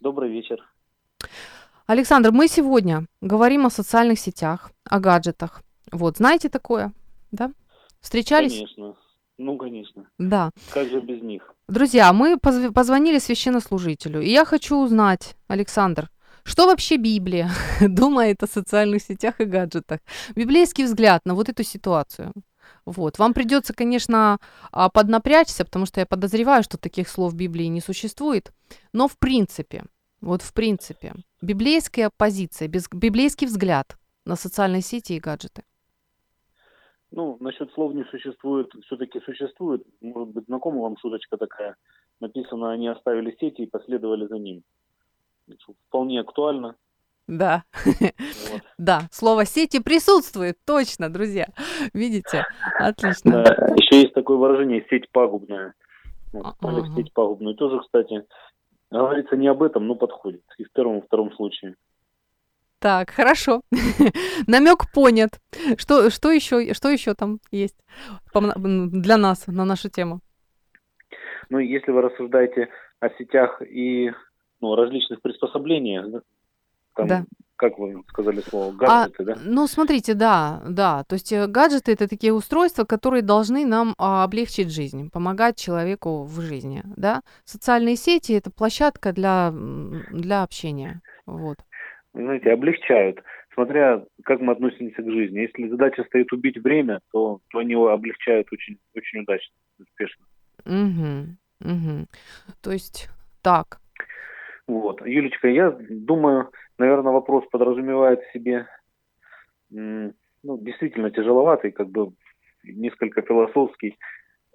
[0.00, 0.58] Добрый вечер.
[1.86, 5.62] Александр, мы сегодня говорим о социальных сетях, о гаджетах.
[5.92, 6.92] Вот, знаете такое,
[7.30, 7.52] да?
[8.00, 8.54] Встречались?
[8.54, 8.96] Конечно.
[9.38, 10.06] Ну, конечно.
[10.18, 10.50] Да.
[10.74, 11.54] Как же без них?
[11.68, 16.10] Друзья, мы позвонили священнослужителю, и я хочу узнать, Александр,
[16.44, 20.00] что вообще Библия думает о социальных сетях и гаджетах?
[20.34, 22.32] Библейский взгляд на вот эту ситуацию.
[22.84, 23.18] Вот.
[23.18, 24.38] Вам придется, конечно,
[24.72, 28.52] а, поднапрячься, потому что я подозреваю, что таких слов в Библии не существует.
[28.92, 29.84] Но в принципе,
[30.20, 35.62] вот в принципе, библейская позиция, библейский взгляд на социальные сети и гаджеты.
[37.10, 39.82] Ну, насчет слов не существует, все-таки существует.
[40.02, 41.76] Может быть, знакома вам шуточка такая.
[42.20, 44.62] Написано, они оставили сети и последовали за ним
[45.88, 46.76] вполне актуально.
[47.26, 48.12] Да, вот.
[48.78, 51.46] да, слово сети присутствует, точно, друзья.
[51.92, 52.44] Видите?
[52.78, 53.44] Отлично.
[53.44, 53.74] Да.
[53.76, 55.74] Еще есть такое выражение сеть пагубная.
[56.32, 56.86] Вот, ага.
[56.96, 57.54] сеть пагубную.
[57.54, 58.24] Тоже, кстати,
[58.90, 60.42] говорится не об этом, но подходит.
[60.56, 61.74] И в первом, и втором случае.
[62.78, 63.60] Так, хорошо.
[64.46, 65.40] Намек понят.
[65.76, 67.76] Что, что, еще, что еще там есть
[68.32, 70.20] для нас, на нашу тему?
[71.50, 72.68] Ну, если вы рассуждаете
[73.00, 74.12] о сетях и
[74.60, 76.22] ну, различных приспособлениях,
[76.98, 77.24] там, да.
[77.56, 79.36] как вы сказали слово, а, гаджеты, а, да?
[79.44, 81.04] Ну, смотрите, да, да.
[81.04, 86.24] То есть э, гаджеты это такие устройства, которые должны нам а, облегчить жизнь, помогать человеку
[86.24, 87.22] в жизни, да.
[87.44, 89.52] Социальные сети это площадка для,
[90.10, 91.58] для общения, вот.
[92.14, 93.22] Вы знаете, облегчают,
[93.54, 95.40] смотря как мы относимся к жизни.
[95.40, 100.24] Если задача стоит убить время, то, то они его облегчают очень, очень удачно, успешно.
[100.64, 102.06] Угу, угу.
[102.60, 103.08] То есть
[103.42, 103.78] так,
[104.68, 105.04] вот.
[105.04, 108.66] Юлечка, я думаю, наверное, вопрос подразумевает в себе
[109.70, 110.12] ну,
[110.44, 112.12] действительно тяжеловатый, как бы
[112.62, 113.96] несколько философский.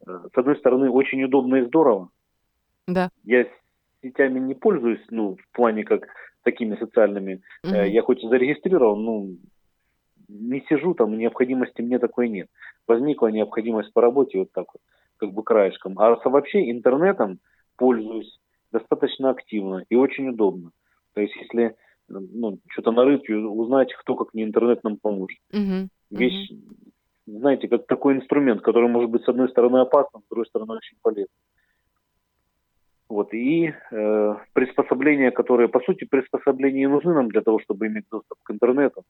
[0.06, 2.10] Э, с одной стороны, очень удобно и здорово.
[2.88, 3.10] Да.
[3.24, 3.48] Я
[4.02, 6.08] сетями не пользуюсь, ну, в плане как
[6.44, 7.42] такими социальными.
[7.64, 7.74] Угу.
[7.74, 9.38] Я хоть и зарегистрирован, ну,
[10.28, 12.50] не сижу там, необходимости мне такой нет.
[12.88, 14.82] Возникла необходимость по работе вот так вот,
[15.18, 15.98] как бы краешком.
[16.00, 17.40] А вообще интернетом
[17.78, 18.40] пользуюсь
[18.74, 20.72] достаточно активно и очень удобно.
[21.14, 21.76] То есть, если
[22.10, 25.40] ну, что-то нарыть, узнать, кто как не интернет нам поможет.
[25.54, 25.88] Uh-huh.
[26.10, 27.40] Вещь, uh-huh.
[27.40, 30.98] знаете, как такой инструмент, который может быть с одной стороны опасным, с другой стороны очень
[31.02, 31.28] полезным.
[33.10, 38.40] Вот, и э, приспособления, которые, по сути, приспособления нужны нам для того, чтобы иметь доступ
[38.42, 39.04] к интернету.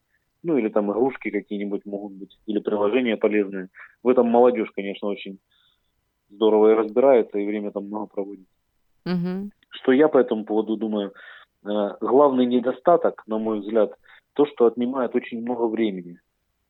[0.44, 3.70] Ну, или там игрушки какие-нибудь могут быть, или приложения полезные.
[4.04, 5.40] В этом молодежь, конечно, очень
[6.30, 8.46] здорово и разбирается, и время там много проводит.
[9.06, 9.52] Угу.
[9.70, 11.14] Что я по этому поводу думаю?
[11.66, 13.94] Э, главный недостаток, на мой взгляд,
[14.34, 16.20] то, что отнимает очень много времени.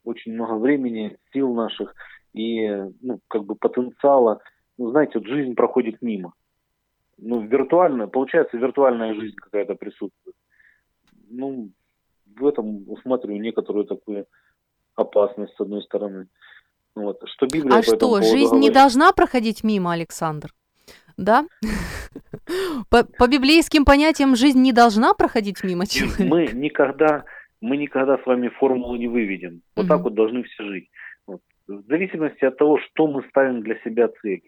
[0.03, 1.93] Очень много времени, сил наших
[2.33, 2.67] и
[3.01, 4.41] ну, как бы потенциала.
[4.77, 6.33] Ну, знаете, вот жизнь проходит мимо.
[7.17, 10.35] Ну, виртуально, получается, виртуальная жизнь какая-то присутствует.
[11.29, 11.69] Ну,
[12.35, 14.25] в этом усматриваю некоторую такую
[14.95, 16.27] опасность, с одной стороны.
[16.95, 17.21] Вот.
[17.25, 18.61] Что Библия а что, жизнь говорит?
[18.61, 20.53] не должна проходить мимо, Александр?
[21.17, 21.45] Да?
[22.89, 26.23] По, по библейским понятиям жизнь не должна проходить мимо человека.
[26.23, 27.23] Мы никогда,
[27.61, 29.61] мы никогда с вами формулу не выведем.
[29.75, 29.89] Вот угу.
[29.89, 30.89] так вот должны все жить.
[31.25, 31.41] Вот.
[31.67, 34.41] В зависимости от того, что мы ставим для себя цель.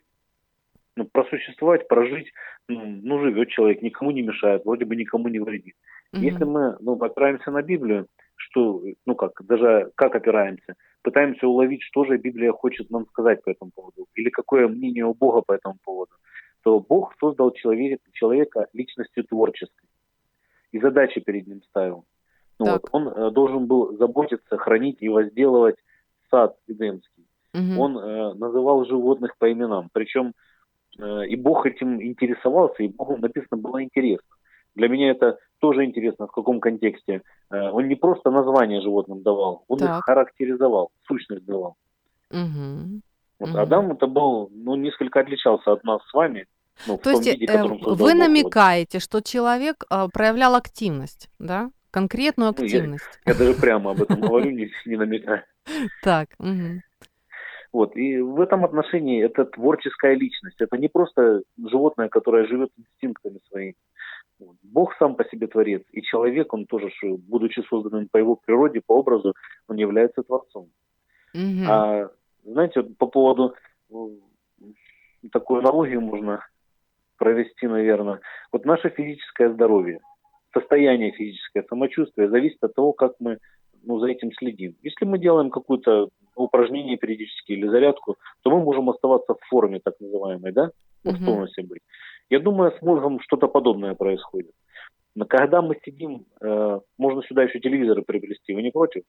[0.98, 2.32] Ну, просуществовать, прожить,
[2.68, 5.76] ну, ну, живет человек, никому не мешает, вроде бы никому не вредит.
[6.14, 6.24] Мгм.
[6.24, 12.06] Если мы ну, опираемся на Библию, что, ну как, даже как опираемся, пытаемся уловить, что
[12.06, 15.78] же Библия хочет нам сказать по этому поводу, или какое мнение у Бога по этому
[15.84, 16.12] поводу,
[16.66, 19.88] то Бог создал человека, человека личностью творческой
[20.72, 22.06] и задачи перед ним ставил.
[22.58, 22.82] Ну, Так.
[22.82, 25.76] вот, он э, должен был заботиться, хранить и возделывать
[26.32, 27.28] сад Эдемский.
[27.54, 27.80] Мгм.
[27.80, 29.90] Он э, называл животных по именам.
[29.94, 30.34] Причем
[30.98, 34.28] э, и Бог этим интересовался, и Богу написано было интересно.
[34.74, 37.22] Для меня это тоже интересно, в каком контексте.
[37.52, 40.00] Э, он не просто название животным давал, он Так.
[40.00, 41.76] их характеризовал, сущность давал.
[42.32, 43.04] Мгм.
[43.40, 43.60] Вот Мгм.
[43.60, 46.48] Адам это был, ну, несколько отличался от нас с вами.
[46.88, 51.72] Ну, То есть виде, э, вы намекаете, что человек а, проявлял активность, да?
[51.92, 53.20] Конкретную Ну, я- активность.
[53.26, 55.44] Я даже прямо об этом говорю, не, не намекаю.
[56.04, 56.30] Так.
[57.72, 57.96] Вот.
[57.98, 60.56] И в этом отношении это творческая личность.
[60.60, 63.76] Это не просто животное, которое живет инстинктами своими.
[64.64, 65.84] Бог сам по себе творец.
[65.92, 69.34] И человек, он тоже, будучи созданным по его природе, по образу,
[69.68, 70.70] он является творцом.
[71.34, 71.66] Мгм.
[71.70, 72.10] А
[72.44, 73.56] знаете, вот по поводу
[73.90, 73.96] э,
[75.32, 76.46] такую аналогию можно
[77.18, 78.20] провести, наверное.
[78.52, 80.00] Вот наше физическое здоровье,
[80.54, 83.38] состояние физическое, самочувствие зависит от того, как мы
[83.84, 84.76] ну, за этим следим.
[84.82, 89.94] Если мы делаем какое-то упражнение периодически или зарядку, то мы можем оставаться в форме так
[90.00, 90.72] называемой, да?
[91.04, 91.82] Вот в тонусе быть.
[92.30, 94.52] Я думаю, с мозгом что-то подобное происходит.
[95.14, 99.04] Но когда мы сидим, э, можно сюда еще телевизоры приобрести, вы не против?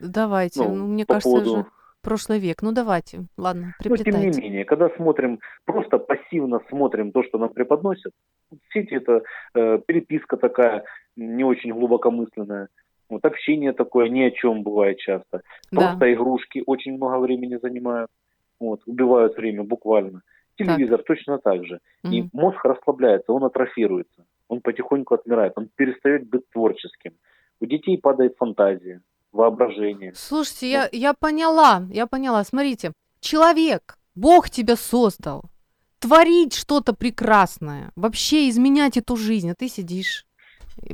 [0.00, 0.62] Давайте.
[0.62, 1.66] Ну, Ну, мне по кажется, поводу- уже
[2.04, 2.62] прошлый век.
[2.62, 3.24] Ну, давайте.
[3.36, 4.40] Ладно, Но тем не приплетайте.
[4.40, 8.12] менее, когда смотрим, просто пассивно смотрим то, что нам преподносят,
[8.72, 9.22] сети это
[9.54, 10.84] э, переписка такая
[11.16, 12.68] не очень глубокомысленная,
[13.08, 15.42] вот общение такое ни о чем бывает часто.
[15.72, 15.80] Да.
[15.90, 18.10] Просто игрушки очень много времени занимают,
[18.60, 20.22] вот, убивают время буквально.
[20.56, 21.80] Телевизор точно так же.
[22.04, 22.30] И Мгм.
[22.32, 27.12] мозг расслабляется, он атрофируется, он потихоньку отмирает, он перестает быть творческим.
[27.60, 29.00] У детей падает фантазия,
[29.34, 30.12] воображение.
[30.14, 32.44] Слушайте, я, я поняла, я поняла.
[32.44, 35.42] Смотрите, человек, Бог тебя создал.
[35.98, 40.26] Творить что-то прекрасное, вообще изменять эту жизнь, а ты сидишь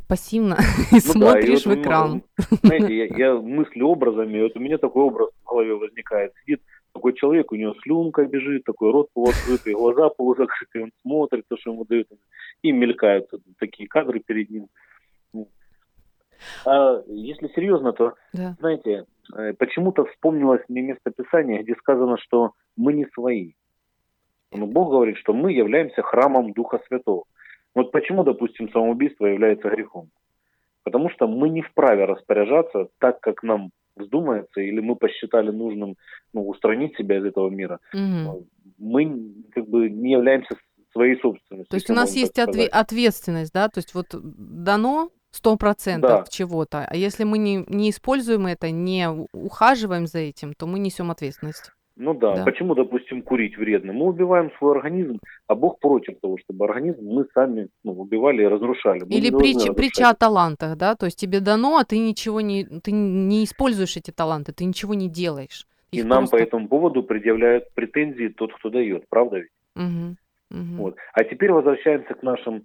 [0.08, 0.56] пассивно
[0.92, 2.22] и Ну да, и смотришь вот, в экран.
[2.38, 6.32] ну, Знаете, я, я мыслю образами, вот у меня такой образ в голове возникает.
[6.44, 6.62] Сидит
[6.92, 11.72] такой человек, у него слюнка бежит, такой рот полуоткрытый, глаза полузакрытые, он смотрит то, что
[11.72, 12.08] ему дают,
[12.62, 13.28] и мелькают
[13.58, 14.68] такие кадры перед ним.
[16.64, 18.56] А если серьезно, то, Да.
[18.60, 23.52] знаете, э, почему-то вспомнилось мне место Писания, где сказано, что мы не свои.
[24.52, 27.24] Ну, Бог говорит, что мы являемся храмом Духа Святого.
[27.74, 30.08] Вот почему, допустим, самоубийство является грехом?
[30.82, 35.96] Потому что мы не вправе распоряжаться так, как нам вздумается, или мы посчитали нужным
[36.32, 37.78] ну, устранить себя из этого мира.
[37.92, 38.46] Мгм.
[38.78, 40.56] Мы как бы не являемся
[40.92, 41.70] своей собственностью.
[41.70, 46.24] То есть у нас есть отве- ответственность, да, то есть вот дано 100% Да.
[46.28, 51.10] чего-то, а если мы не, не используем это, не ухаживаем за этим, то мы несем
[51.10, 51.72] ответственность.
[51.96, 52.34] Ну да.
[52.36, 52.44] Да.
[52.44, 53.92] Почему, допустим, курить вредно?
[53.92, 55.18] Мы убиваем свой организм,
[55.48, 59.00] а Бог против того, чтобы организм мы сами ну, убивали и разрушали.
[59.04, 59.76] Мы Или должны притча, разрушать.
[59.76, 63.96] притча о талантах, да, то есть тебе дано, а ты ничего не, ты не используешь
[63.98, 65.66] эти таланты, ты ничего не делаешь.
[65.92, 69.50] И Их нам по просто- этому поводу предъявляют претензии тот, кто дает, правда ведь?
[69.74, 70.16] Мгм,
[70.50, 70.76] мгм.
[70.78, 70.96] Вот.
[71.12, 72.62] А теперь возвращаемся к нашим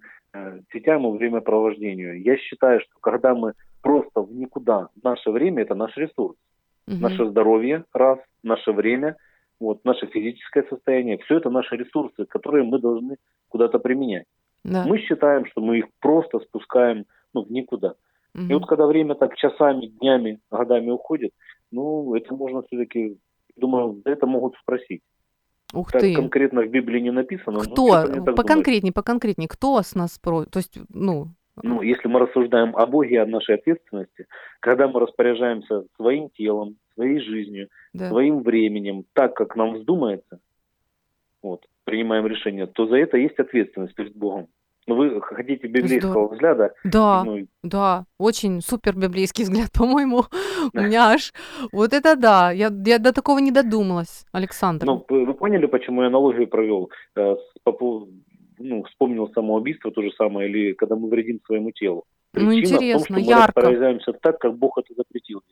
[0.72, 2.22] сетям и времяпровождению.
[2.22, 6.36] Я считаю, что когда мы просто в никуда, наше время это наш ресурс.
[6.86, 7.00] Мгм.
[7.00, 9.16] Наше здоровье, раз, наше время,
[9.60, 13.16] вот, наше физическое состояние, все это наши ресурсы, которые мы должны
[13.48, 14.26] куда-то применять.
[14.64, 14.84] Да.
[14.86, 17.94] Мы считаем, что мы их просто спускаем ну, в никуда.
[18.34, 18.50] Мгм.
[18.50, 21.32] И вот когда время так часами, днями, годами уходит,
[21.70, 23.18] ну, это можно все-таки,
[23.56, 25.02] думаю, за это могут спросить.
[25.72, 26.14] Ух Как ты.
[26.14, 27.88] конкретно в Библии не написано, но Кто?
[27.90, 28.32] так думается.
[28.32, 29.48] Поконкретнее, поконкретнее.
[29.48, 30.44] Кто с нас про...
[30.44, 31.28] То есть, ну,
[31.62, 34.26] Ну, если мы рассуждаем о Боге и о нашей ответственности,
[34.60, 38.08] когда мы распоряжаемся своим телом, своей жизнью, да.
[38.08, 40.40] своим временем, так, как нам вздумается,
[41.42, 44.48] вот, принимаем решение, то за это есть ответственность перед Богом.
[44.86, 46.32] Но вы хотите библейского Здорово.
[46.32, 50.24] взгляда, Да, ну, да, очень супер библейский взгляд, по-моему.
[50.72, 51.32] У меня аж...
[51.72, 54.86] Вот это да, я, я до такого не додумалась, Александр.
[54.86, 56.90] ну, вы поняли, почему я аналогию провел?
[57.16, 57.34] Э,
[58.58, 62.04] ну, вспомнил самоубийство, то же самое, или когда мы вредим своему телу.
[62.32, 64.12] Ну, Причина в том, интересно, что мы ярко.
[64.22, 65.42] так, как Бог это запретил.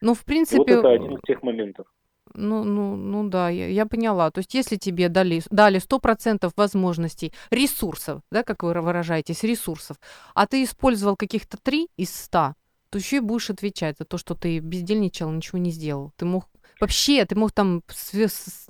[0.00, 1.86] Ну, в И принципе, вот это один из тех моментов.
[2.34, 4.30] Ну, ну, ну да, я, я поняла.
[4.30, 9.96] То есть, если тебе дали, дали 100% возможностей, ресурсов, да, как вы выражаетесь, ресурсов,
[10.34, 12.54] а ты использовал каких-то 3 из 100,
[12.90, 16.12] то еще и будешь отвечать за то, что ты бездельничал, ничего не сделал.
[16.16, 16.44] Ты мог
[16.80, 17.82] вообще, ты мог там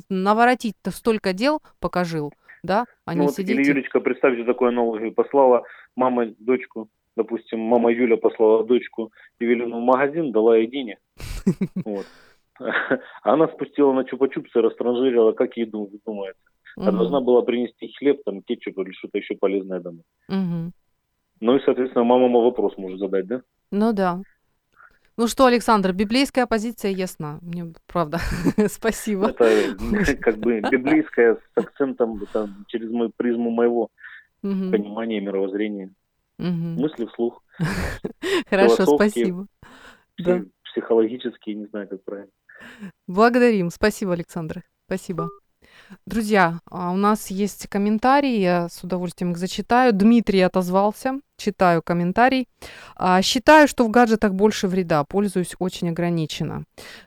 [0.09, 2.32] наворотить-то столько дел, пока жил,
[2.62, 3.61] да, а ну, не вот, сидите.
[3.61, 5.62] Или Юлечка, представьте такую аналогию, послала
[5.94, 10.98] мама дочку, допустим, мама Юля послала дочку Евелину в магазин, дала ей денег.
[11.84, 12.06] Вот.
[13.22, 16.42] Она спустила на чупа-чупсы, растранжирила, как еду, думается.
[16.76, 16.96] А Мгм.
[16.98, 20.04] должна была принести хлеб, там, кетчуп или что-то еще полезное домой.
[20.28, 20.72] Мгм.
[21.40, 23.42] Ну и, соответственно, мама вопрос может задать, да?
[23.70, 24.20] Ну да.
[25.16, 27.38] Ну что, Александр, библейская позиция ясна.
[27.42, 28.18] Мне правда.
[28.68, 29.30] Спасибо.
[29.30, 33.88] Это как бы библейское с акцентом это через мою призму моего
[34.42, 34.70] Мгм.
[34.70, 35.90] понимания мировоззрения.
[36.38, 36.80] Мгм.
[36.80, 37.42] Мысли вслух,
[38.48, 39.46] Хорошо, спасибо.
[40.18, 40.42] Да.
[40.64, 42.30] психологические, не знаю, как правильно.
[43.06, 43.70] Благодарим.
[43.70, 44.62] Спасибо, Александр.
[44.86, 45.28] Спасибо.
[46.06, 49.92] Друзья, а, у нас есть комментарии, я с удовольствием их зачитаю.
[49.92, 52.46] Дмитрий отозвался, читаю комментарий.
[52.96, 56.64] А, Считаю, что в гаджетах больше вреда, пользуюсь очень ограниченно.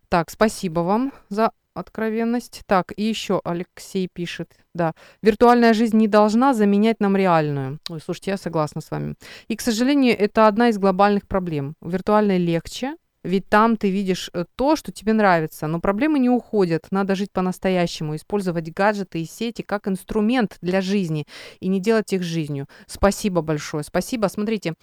[0.10, 2.62] Так, спасибо вам за откровенность.
[2.66, 7.80] Так, и еще Алексей пишет, да, виртуальная жизнь не должна заменять нам реальную.
[7.90, 9.16] Ой, слушайте, я согласна с вами.
[9.48, 11.76] И, к сожалению, это одна из глобальных проблем.
[11.82, 16.30] В виртуальной легче, ведь там ты видишь э, то, что тебе нравится, но проблемы не
[16.30, 16.88] уходят.
[16.92, 21.28] Надо жить по-настоящему, использовать гаджеты и сети как инструмент для жизни
[21.60, 22.68] и не делать их жизнью.
[22.88, 24.28] Спасибо большое, спасибо.
[24.28, 24.74] Смотрите,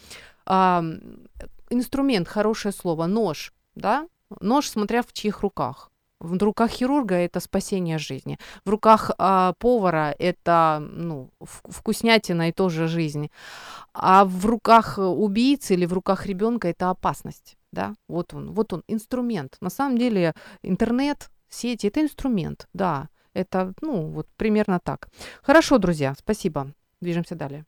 [0.46, 0.84] а,
[1.70, 4.06] инструмент, хорошее слово, нож, да?
[4.40, 5.90] Нож, смотря в чьих руках.
[6.20, 8.38] В руках хирурга это спасение жизни.
[8.64, 13.30] В руках а, повара это ну, вк- вкуснятина и тоже жизнь.
[13.94, 17.57] А в руках э, убийцы или в руках ребенка это опасность.
[17.72, 17.94] Да?
[18.08, 19.56] Вот он, вот он, инструмент.
[19.60, 23.08] На самом деле интернет, сети это инструмент, да.
[23.34, 25.08] Это, ну, вот примерно так.
[25.42, 26.72] Хорошо, друзья, спасибо.
[27.00, 27.64] Движемся далее.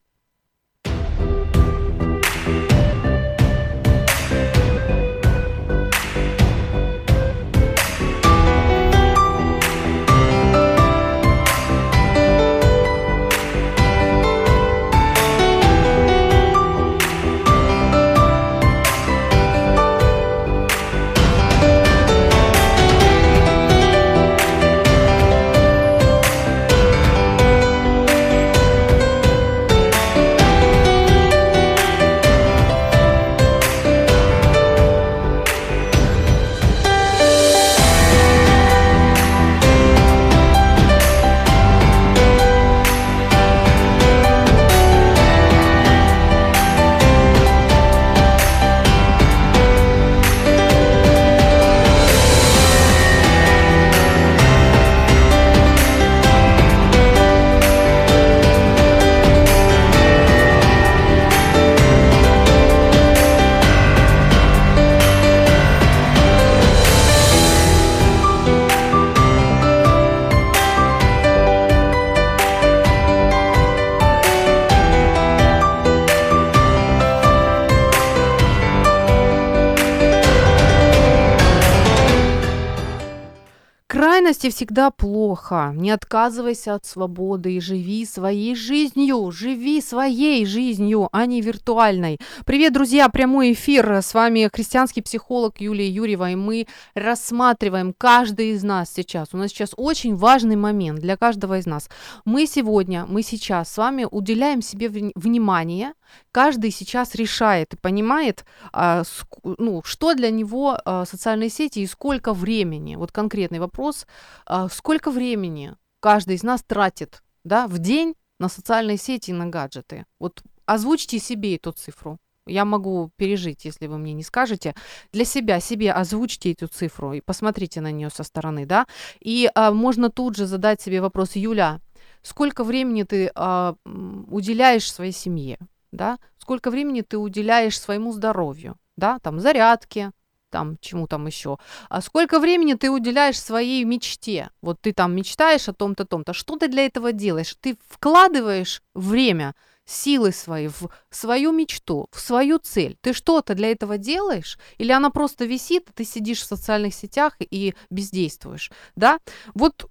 [84.30, 85.72] Крайности всегда плохо.
[85.74, 89.32] Не отказывайся от свободы и живи своей жизнью.
[89.32, 92.16] Живи своей жизнью, а не виртуальной.
[92.46, 93.90] Привет, друзья, прямой эфир.
[93.90, 99.30] С вами христианский психолог Юлия Юрьева, и мы рассматриваем каждый из нас сейчас.
[99.32, 101.88] У нас сейчас очень важный момент для каждого из нас.
[102.24, 105.94] Мы сегодня, мы сейчас с вами уделяем себе вни- внимание.
[106.32, 111.86] Каждый сейчас решает и понимает, а, ск- ну, что для него а, социальные сети и
[111.86, 112.96] сколько времени.
[112.96, 114.06] Вот конкретный вопрос,
[114.46, 119.46] а, сколько времени каждый из нас тратит да, в день на социальные сети и на
[119.46, 120.06] гаджеты.
[120.18, 122.18] Вот озвучьте себе эту цифру.
[122.46, 124.74] Я могу пережить, если вы мне не скажете.
[125.12, 128.86] Для себя, себе озвучьте эту цифру и посмотрите на нее со стороны, да.
[129.20, 131.80] И а, можно тут же задать себе вопрос, Юля,
[132.22, 135.58] сколько времени ты а, уделяешь своей семье,
[135.92, 136.18] да?
[136.38, 140.12] Сколько времени ты уделяешь своему здоровью, да, там зарядке,
[140.50, 141.58] там чему там еще.
[141.88, 144.50] А сколько времени ты уделяешь своей мечте?
[144.60, 146.32] Вот ты там мечтаешь о том-то, том-то.
[146.32, 147.56] Что ты для этого делаешь?
[147.60, 149.54] Ты вкладываешь время,
[149.86, 152.96] силы свои в свою мечту, в свою цель.
[153.00, 154.58] Ты что-то для этого делаешь?
[154.78, 158.70] Или она просто висит, и ты сидишь в социальных сетях и бездействуешь?
[158.96, 159.18] Да?
[159.54, 159.86] Вот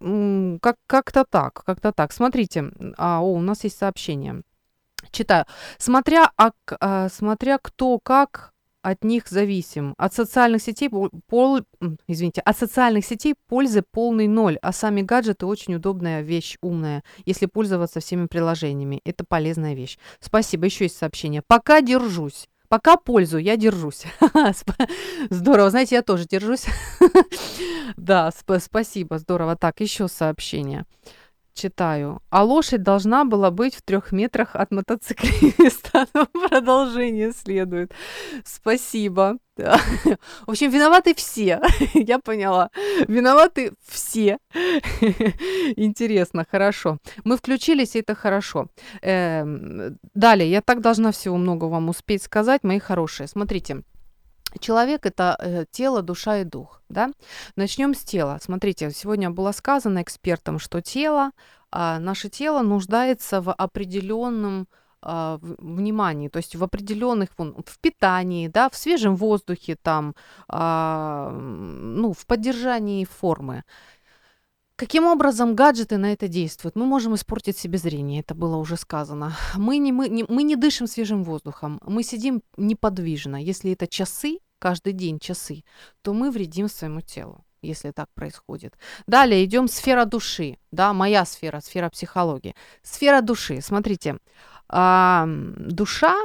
[0.62, 2.14] как- как-то так, как-то так.
[2.14, 4.42] Смотрите, а, о, у нас есть сообщение.
[5.12, 5.46] Читаю.
[5.78, 9.94] Смотря, а, а, смотря кто как от них зависим.
[9.98, 10.90] От социальных сетей,
[11.28, 11.60] пол,
[12.08, 17.46] извините, от социальных сетей пользы полный ноль, а сами гаджеты очень удобная вещь, умная, если
[17.46, 19.02] пользоваться всеми приложениями.
[19.04, 19.98] Это полезная вещь.
[20.20, 20.66] Спасибо.
[20.66, 21.42] Еще есть сообщение.
[21.46, 22.48] Пока держусь.
[22.70, 24.04] Пока пользу, я держусь.
[25.32, 26.66] Здорово, знаете, я тоже держусь.
[27.98, 29.56] Да, сп- спасибо, здорово.
[29.56, 30.86] Так, еще сообщение.
[31.60, 32.22] Читаю.
[32.30, 36.08] А лошадь должна была быть в трех метрах от мотоциклиста.
[36.50, 37.92] Продолжение следует.
[38.46, 39.38] Спасибо.
[39.58, 41.62] В общем, виноваты все.
[41.94, 42.70] Я поняла.
[43.08, 44.38] Виноваты все.
[45.76, 46.98] Интересно, хорошо.
[47.24, 48.68] Мы включились, и это хорошо.
[49.02, 53.28] Эм, далее, я так должна всего много вам успеть сказать, мои хорошие.
[53.28, 53.84] Смотрите.
[54.60, 57.12] Человек это э, тело, душа и дух, да?
[57.56, 58.40] Начнем с тела.
[58.42, 61.32] Смотрите, сегодня было сказано экспертам, что тело,
[61.72, 64.68] э, наше тело нуждается в определенном
[65.04, 70.16] э, внимании, то есть в определенных, в питании, да, в свежем воздухе, там,
[70.52, 73.64] э, ну, в поддержании формы.
[74.80, 76.78] Каким образом гаджеты на это действуют?
[76.78, 79.36] Мы можем испортить себе зрение, это было уже сказано.
[79.58, 83.36] Мы не, мы, не, мы не дышим свежим воздухом, мы сидим неподвижно.
[83.36, 85.66] Если это часы, каждый день часы,
[86.02, 88.78] то мы вредим своему телу если так происходит.
[89.06, 92.56] Далее идем сфера души, да, моя сфера, сфера психологии.
[92.84, 94.18] Сфера души, смотрите,
[94.70, 96.16] а, душа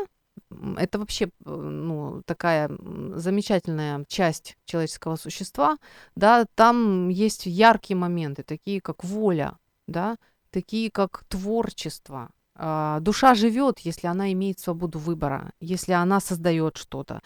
[0.77, 2.71] это вообще ну, такая
[3.17, 5.79] замечательная часть человеческого существа,
[6.17, 10.17] да, там есть яркие моменты, такие как воля, да,
[10.51, 12.31] такие как творчество.
[12.57, 17.21] А, душа живет, если она имеет свободу выбора, если она создает что-то.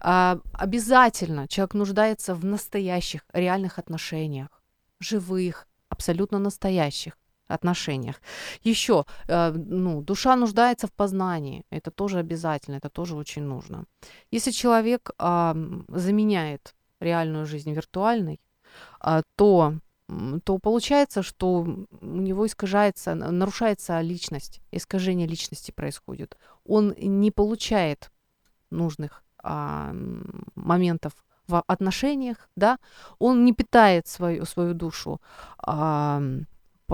[0.00, 4.48] А, обязательно человек нуждается в настоящих, реальных отношениях,
[5.00, 7.14] живых, абсолютно настоящих
[7.48, 8.20] отношениях.
[8.62, 11.64] Еще, э, ну, душа нуждается в познании.
[11.70, 13.84] Это тоже обязательно, это тоже очень нужно.
[14.30, 18.40] Если человек заменяет реальную жизнь виртуальной,
[19.04, 19.74] э, то
[20.44, 21.60] то получается, что
[22.00, 26.36] у него искажается, нарушается личность, искажение личности происходит.
[26.64, 28.10] Он не получает
[28.70, 29.94] нужных а,
[30.54, 31.12] моментов
[31.46, 32.78] в отношениях, да,
[33.18, 35.20] он не питает свою, свою душу
[35.58, 36.22] а,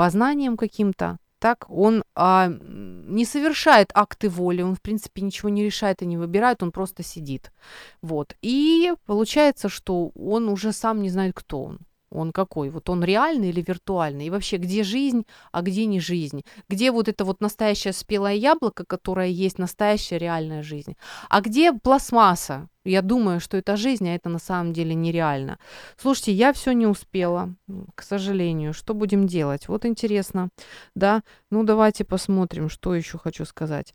[0.01, 6.01] познанием каким-то, так, он а, не совершает акты воли, он, в принципе, ничего не решает
[6.01, 7.53] и не выбирает, он просто сидит.
[8.01, 8.35] Вот.
[8.41, 11.81] И получается, что он уже сам не знает, кто он.
[12.11, 12.71] Он какой?
[12.71, 14.27] Вот он реальный или виртуальный?
[14.27, 16.43] И вообще, где жизнь, а где не жизнь?
[16.69, 20.97] Где вот это вот настоящее спелое яблоко, которое есть настоящая реальная жизнь?
[21.29, 22.69] А где пластмасса?
[22.85, 25.59] Я думаю, что это жизнь, а это на самом деле нереально.
[25.97, 27.55] Слушайте, я все не успела,
[27.95, 28.73] к сожалению.
[28.73, 29.69] Что будем делать?
[29.69, 30.49] Вот интересно,
[30.95, 31.23] да?
[31.51, 33.93] Ну, давайте посмотрим, что еще хочу сказать.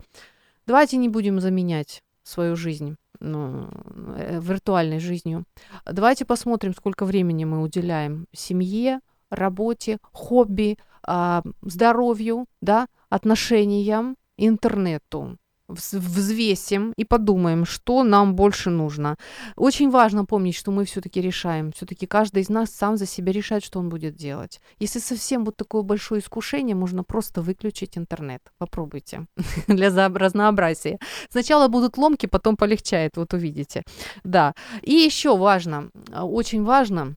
[0.67, 3.69] Давайте не будем заменять свою жизнь ну,
[4.17, 5.45] э, виртуальной жизнью.
[5.85, 8.99] Давайте посмотрим, сколько времени мы уделяем семье,
[9.29, 15.37] работе, хобби, э, здоровью, да, отношениям, интернету
[15.67, 19.17] взвесим и подумаем, что нам больше нужно.
[19.55, 21.71] Очень важно помнить, что мы все-таки решаем.
[21.71, 24.61] Все-таки каждый из нас сам за себя решает, что он будет делать.
[24.79, 28.41] Если совсем вот такое большое искушение, можно просто выключить интернет.
[28.57, 29.25] Попробуйте
[29.67, 30.99] для разнообразия.
[31.29, 33.83] Сначала будут ломки, потом полегчает, вот увидите.
[34.23, 34.53] Да.
[34.81, 37.15] И еще важно, очень важно,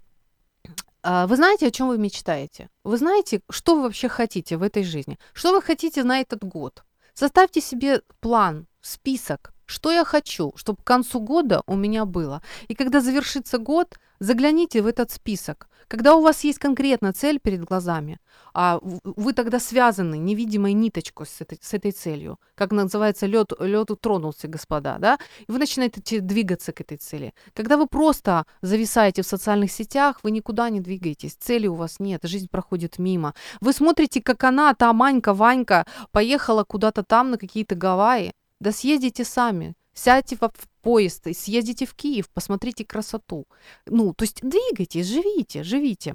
[1.03, 2.68] а, вы знаете, о чем вы мечтаете?
[2.84, 5.18] Вы знаете, что вы вообще хотите в этой жизни?
[5.32, 6.82] Что вы хотите на этот год?
[7.19, 12.43] Составьте себе план, список, что я хочу, чтобы к концу года у меня было.
[12.69, 15.69] И когда завершится год, загляните в этот список.
[15.89, 18.18] Когда у вас есть конкретная цель перед глазами,
[18.53, 23.91] а вы тогда связаны невидимой ниточкой с этой, с этой целью, как называется, лед, лед
[23.91, 27.32] утронулся, господа, да, и вы начинаете двигаться к этой цели.
[27.55, 32.20] Когда вы просто зависаете в социальных сетях, вы никуда не двигаетесь, цели у вас нет,
[32.24, 33.34] жизнь проходит мимо.
[33.61, 39.24] Вы смотрите, как она, та Манька, Ванька, поехала куда-то там на какие-то Гавайи, да съездите
[39.24, 40.43] сами, сядьте в
[40.89, 43.47] поезд съездите в Киев, посмотрите красоту.
[43.84, 46.14] Ну, то есть двигайтесь, живите, живите.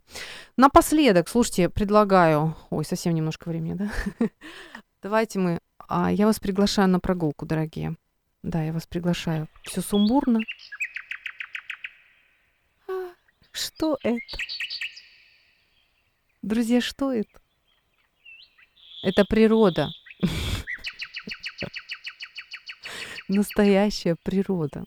[0.58, 2.56] Напоследок, слушайте, предлагаю...
[2.72, 3.92] Ой, совсем немножко времени, да?
[5.04, 5.60] Давайте мы...
[5.88, 7.96] А, я вас приглашаю на прогулку, дорогие.
[8.42, 9.48] Да, я вас приглашаю.
[9.62, 10.40] Все сумбурно.
[12.88, 13.12] А,
[13.52, 14.38] что это?
[16.42, 17.40] Друзья, что это?
[19.04, 19.90] Это природа.
[23.28, 24.86] настоящая природа.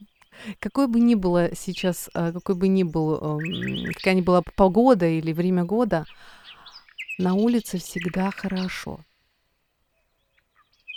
[0.60, 3.40] Какой бы ни было сейчас, а, какой бы ни был,
[3.94, 6.04] какая ни была погода или время года,
[7.18, 9.00] на улице всегда хорошо.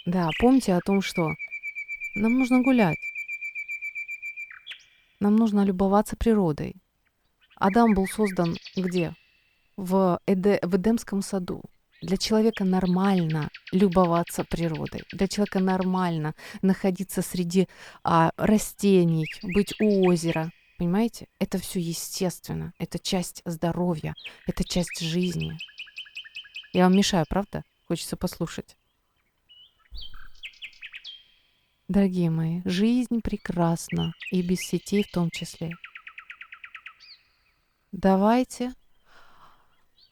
[0.06, 1.34] Да, помните о том, что
[2.16, 2.98] нам нужно гулять.
[5.20, 6.76] Нам нужно любоваться природой.
[7.56, 9.14] Адам был создан где?
[9.78, 11.64] В, Эде, в Эдемском саду.
[12.02, 15.04] Для человека нормально любоваться природой.
[15.12, 17.68] Для человека нормально находиться среди
[18.04, 20.52] а, растений, быть у озера.
[20.78, 21.28] Понимаете?
[21.40, 22.74] Это все естественно.
[22.80, 24.16] Это часть здоровья.
[24.48, 25.58] Это часть жизни.
[26.72, 27.64] Я вам мешаю, правда?
[27.88, 28.78] Хочется послушать.
[31.90, 35.72] Дорогие мои, жизнь прекрасна, и без сетей в том числе.
[37.92, 38.74] Давайте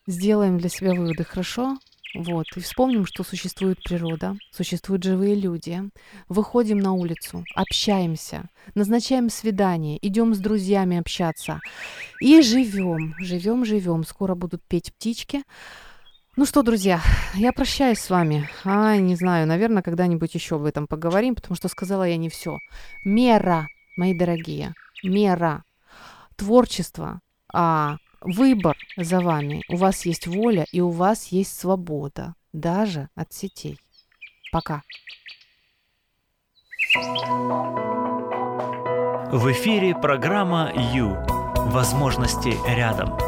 [0.07, 1.77] сделаем для себя выводы, хорошо?
[2.15, 5.83] Вот, и вспомним, что существует природа, существуют живые люди.
[6.29, 11.59] Выходим на улицу, общаемся, назначаем свидание, идем с друзьями общаться.
[12.19, 14.03] И живем, живем, живем.
[14.03, 15.43] Скоро будут петь птички.
[16.37, 17.01] Ну что, друзья,
[17.33, 18.49] я прощаюсь с вами.
[18.63, 22.57] А, не знаю, наверное, когда-нибудь еще об этом поговорим, потому что сказала я не все.
[23.03, 25.63] Мера, мои дорогие, мера.
[26.35, 27.19] Творчество,
[27.51, 29.63] а, выбор за вами.
[29.69, 33.79] У вас есть воля и у вас есть свобода, даже от сетей.
[34.51, 34.83] Пока.
[39.31, 41.17] В эфире программа «Ю».
[41.69, 43.26] Возможности рядом.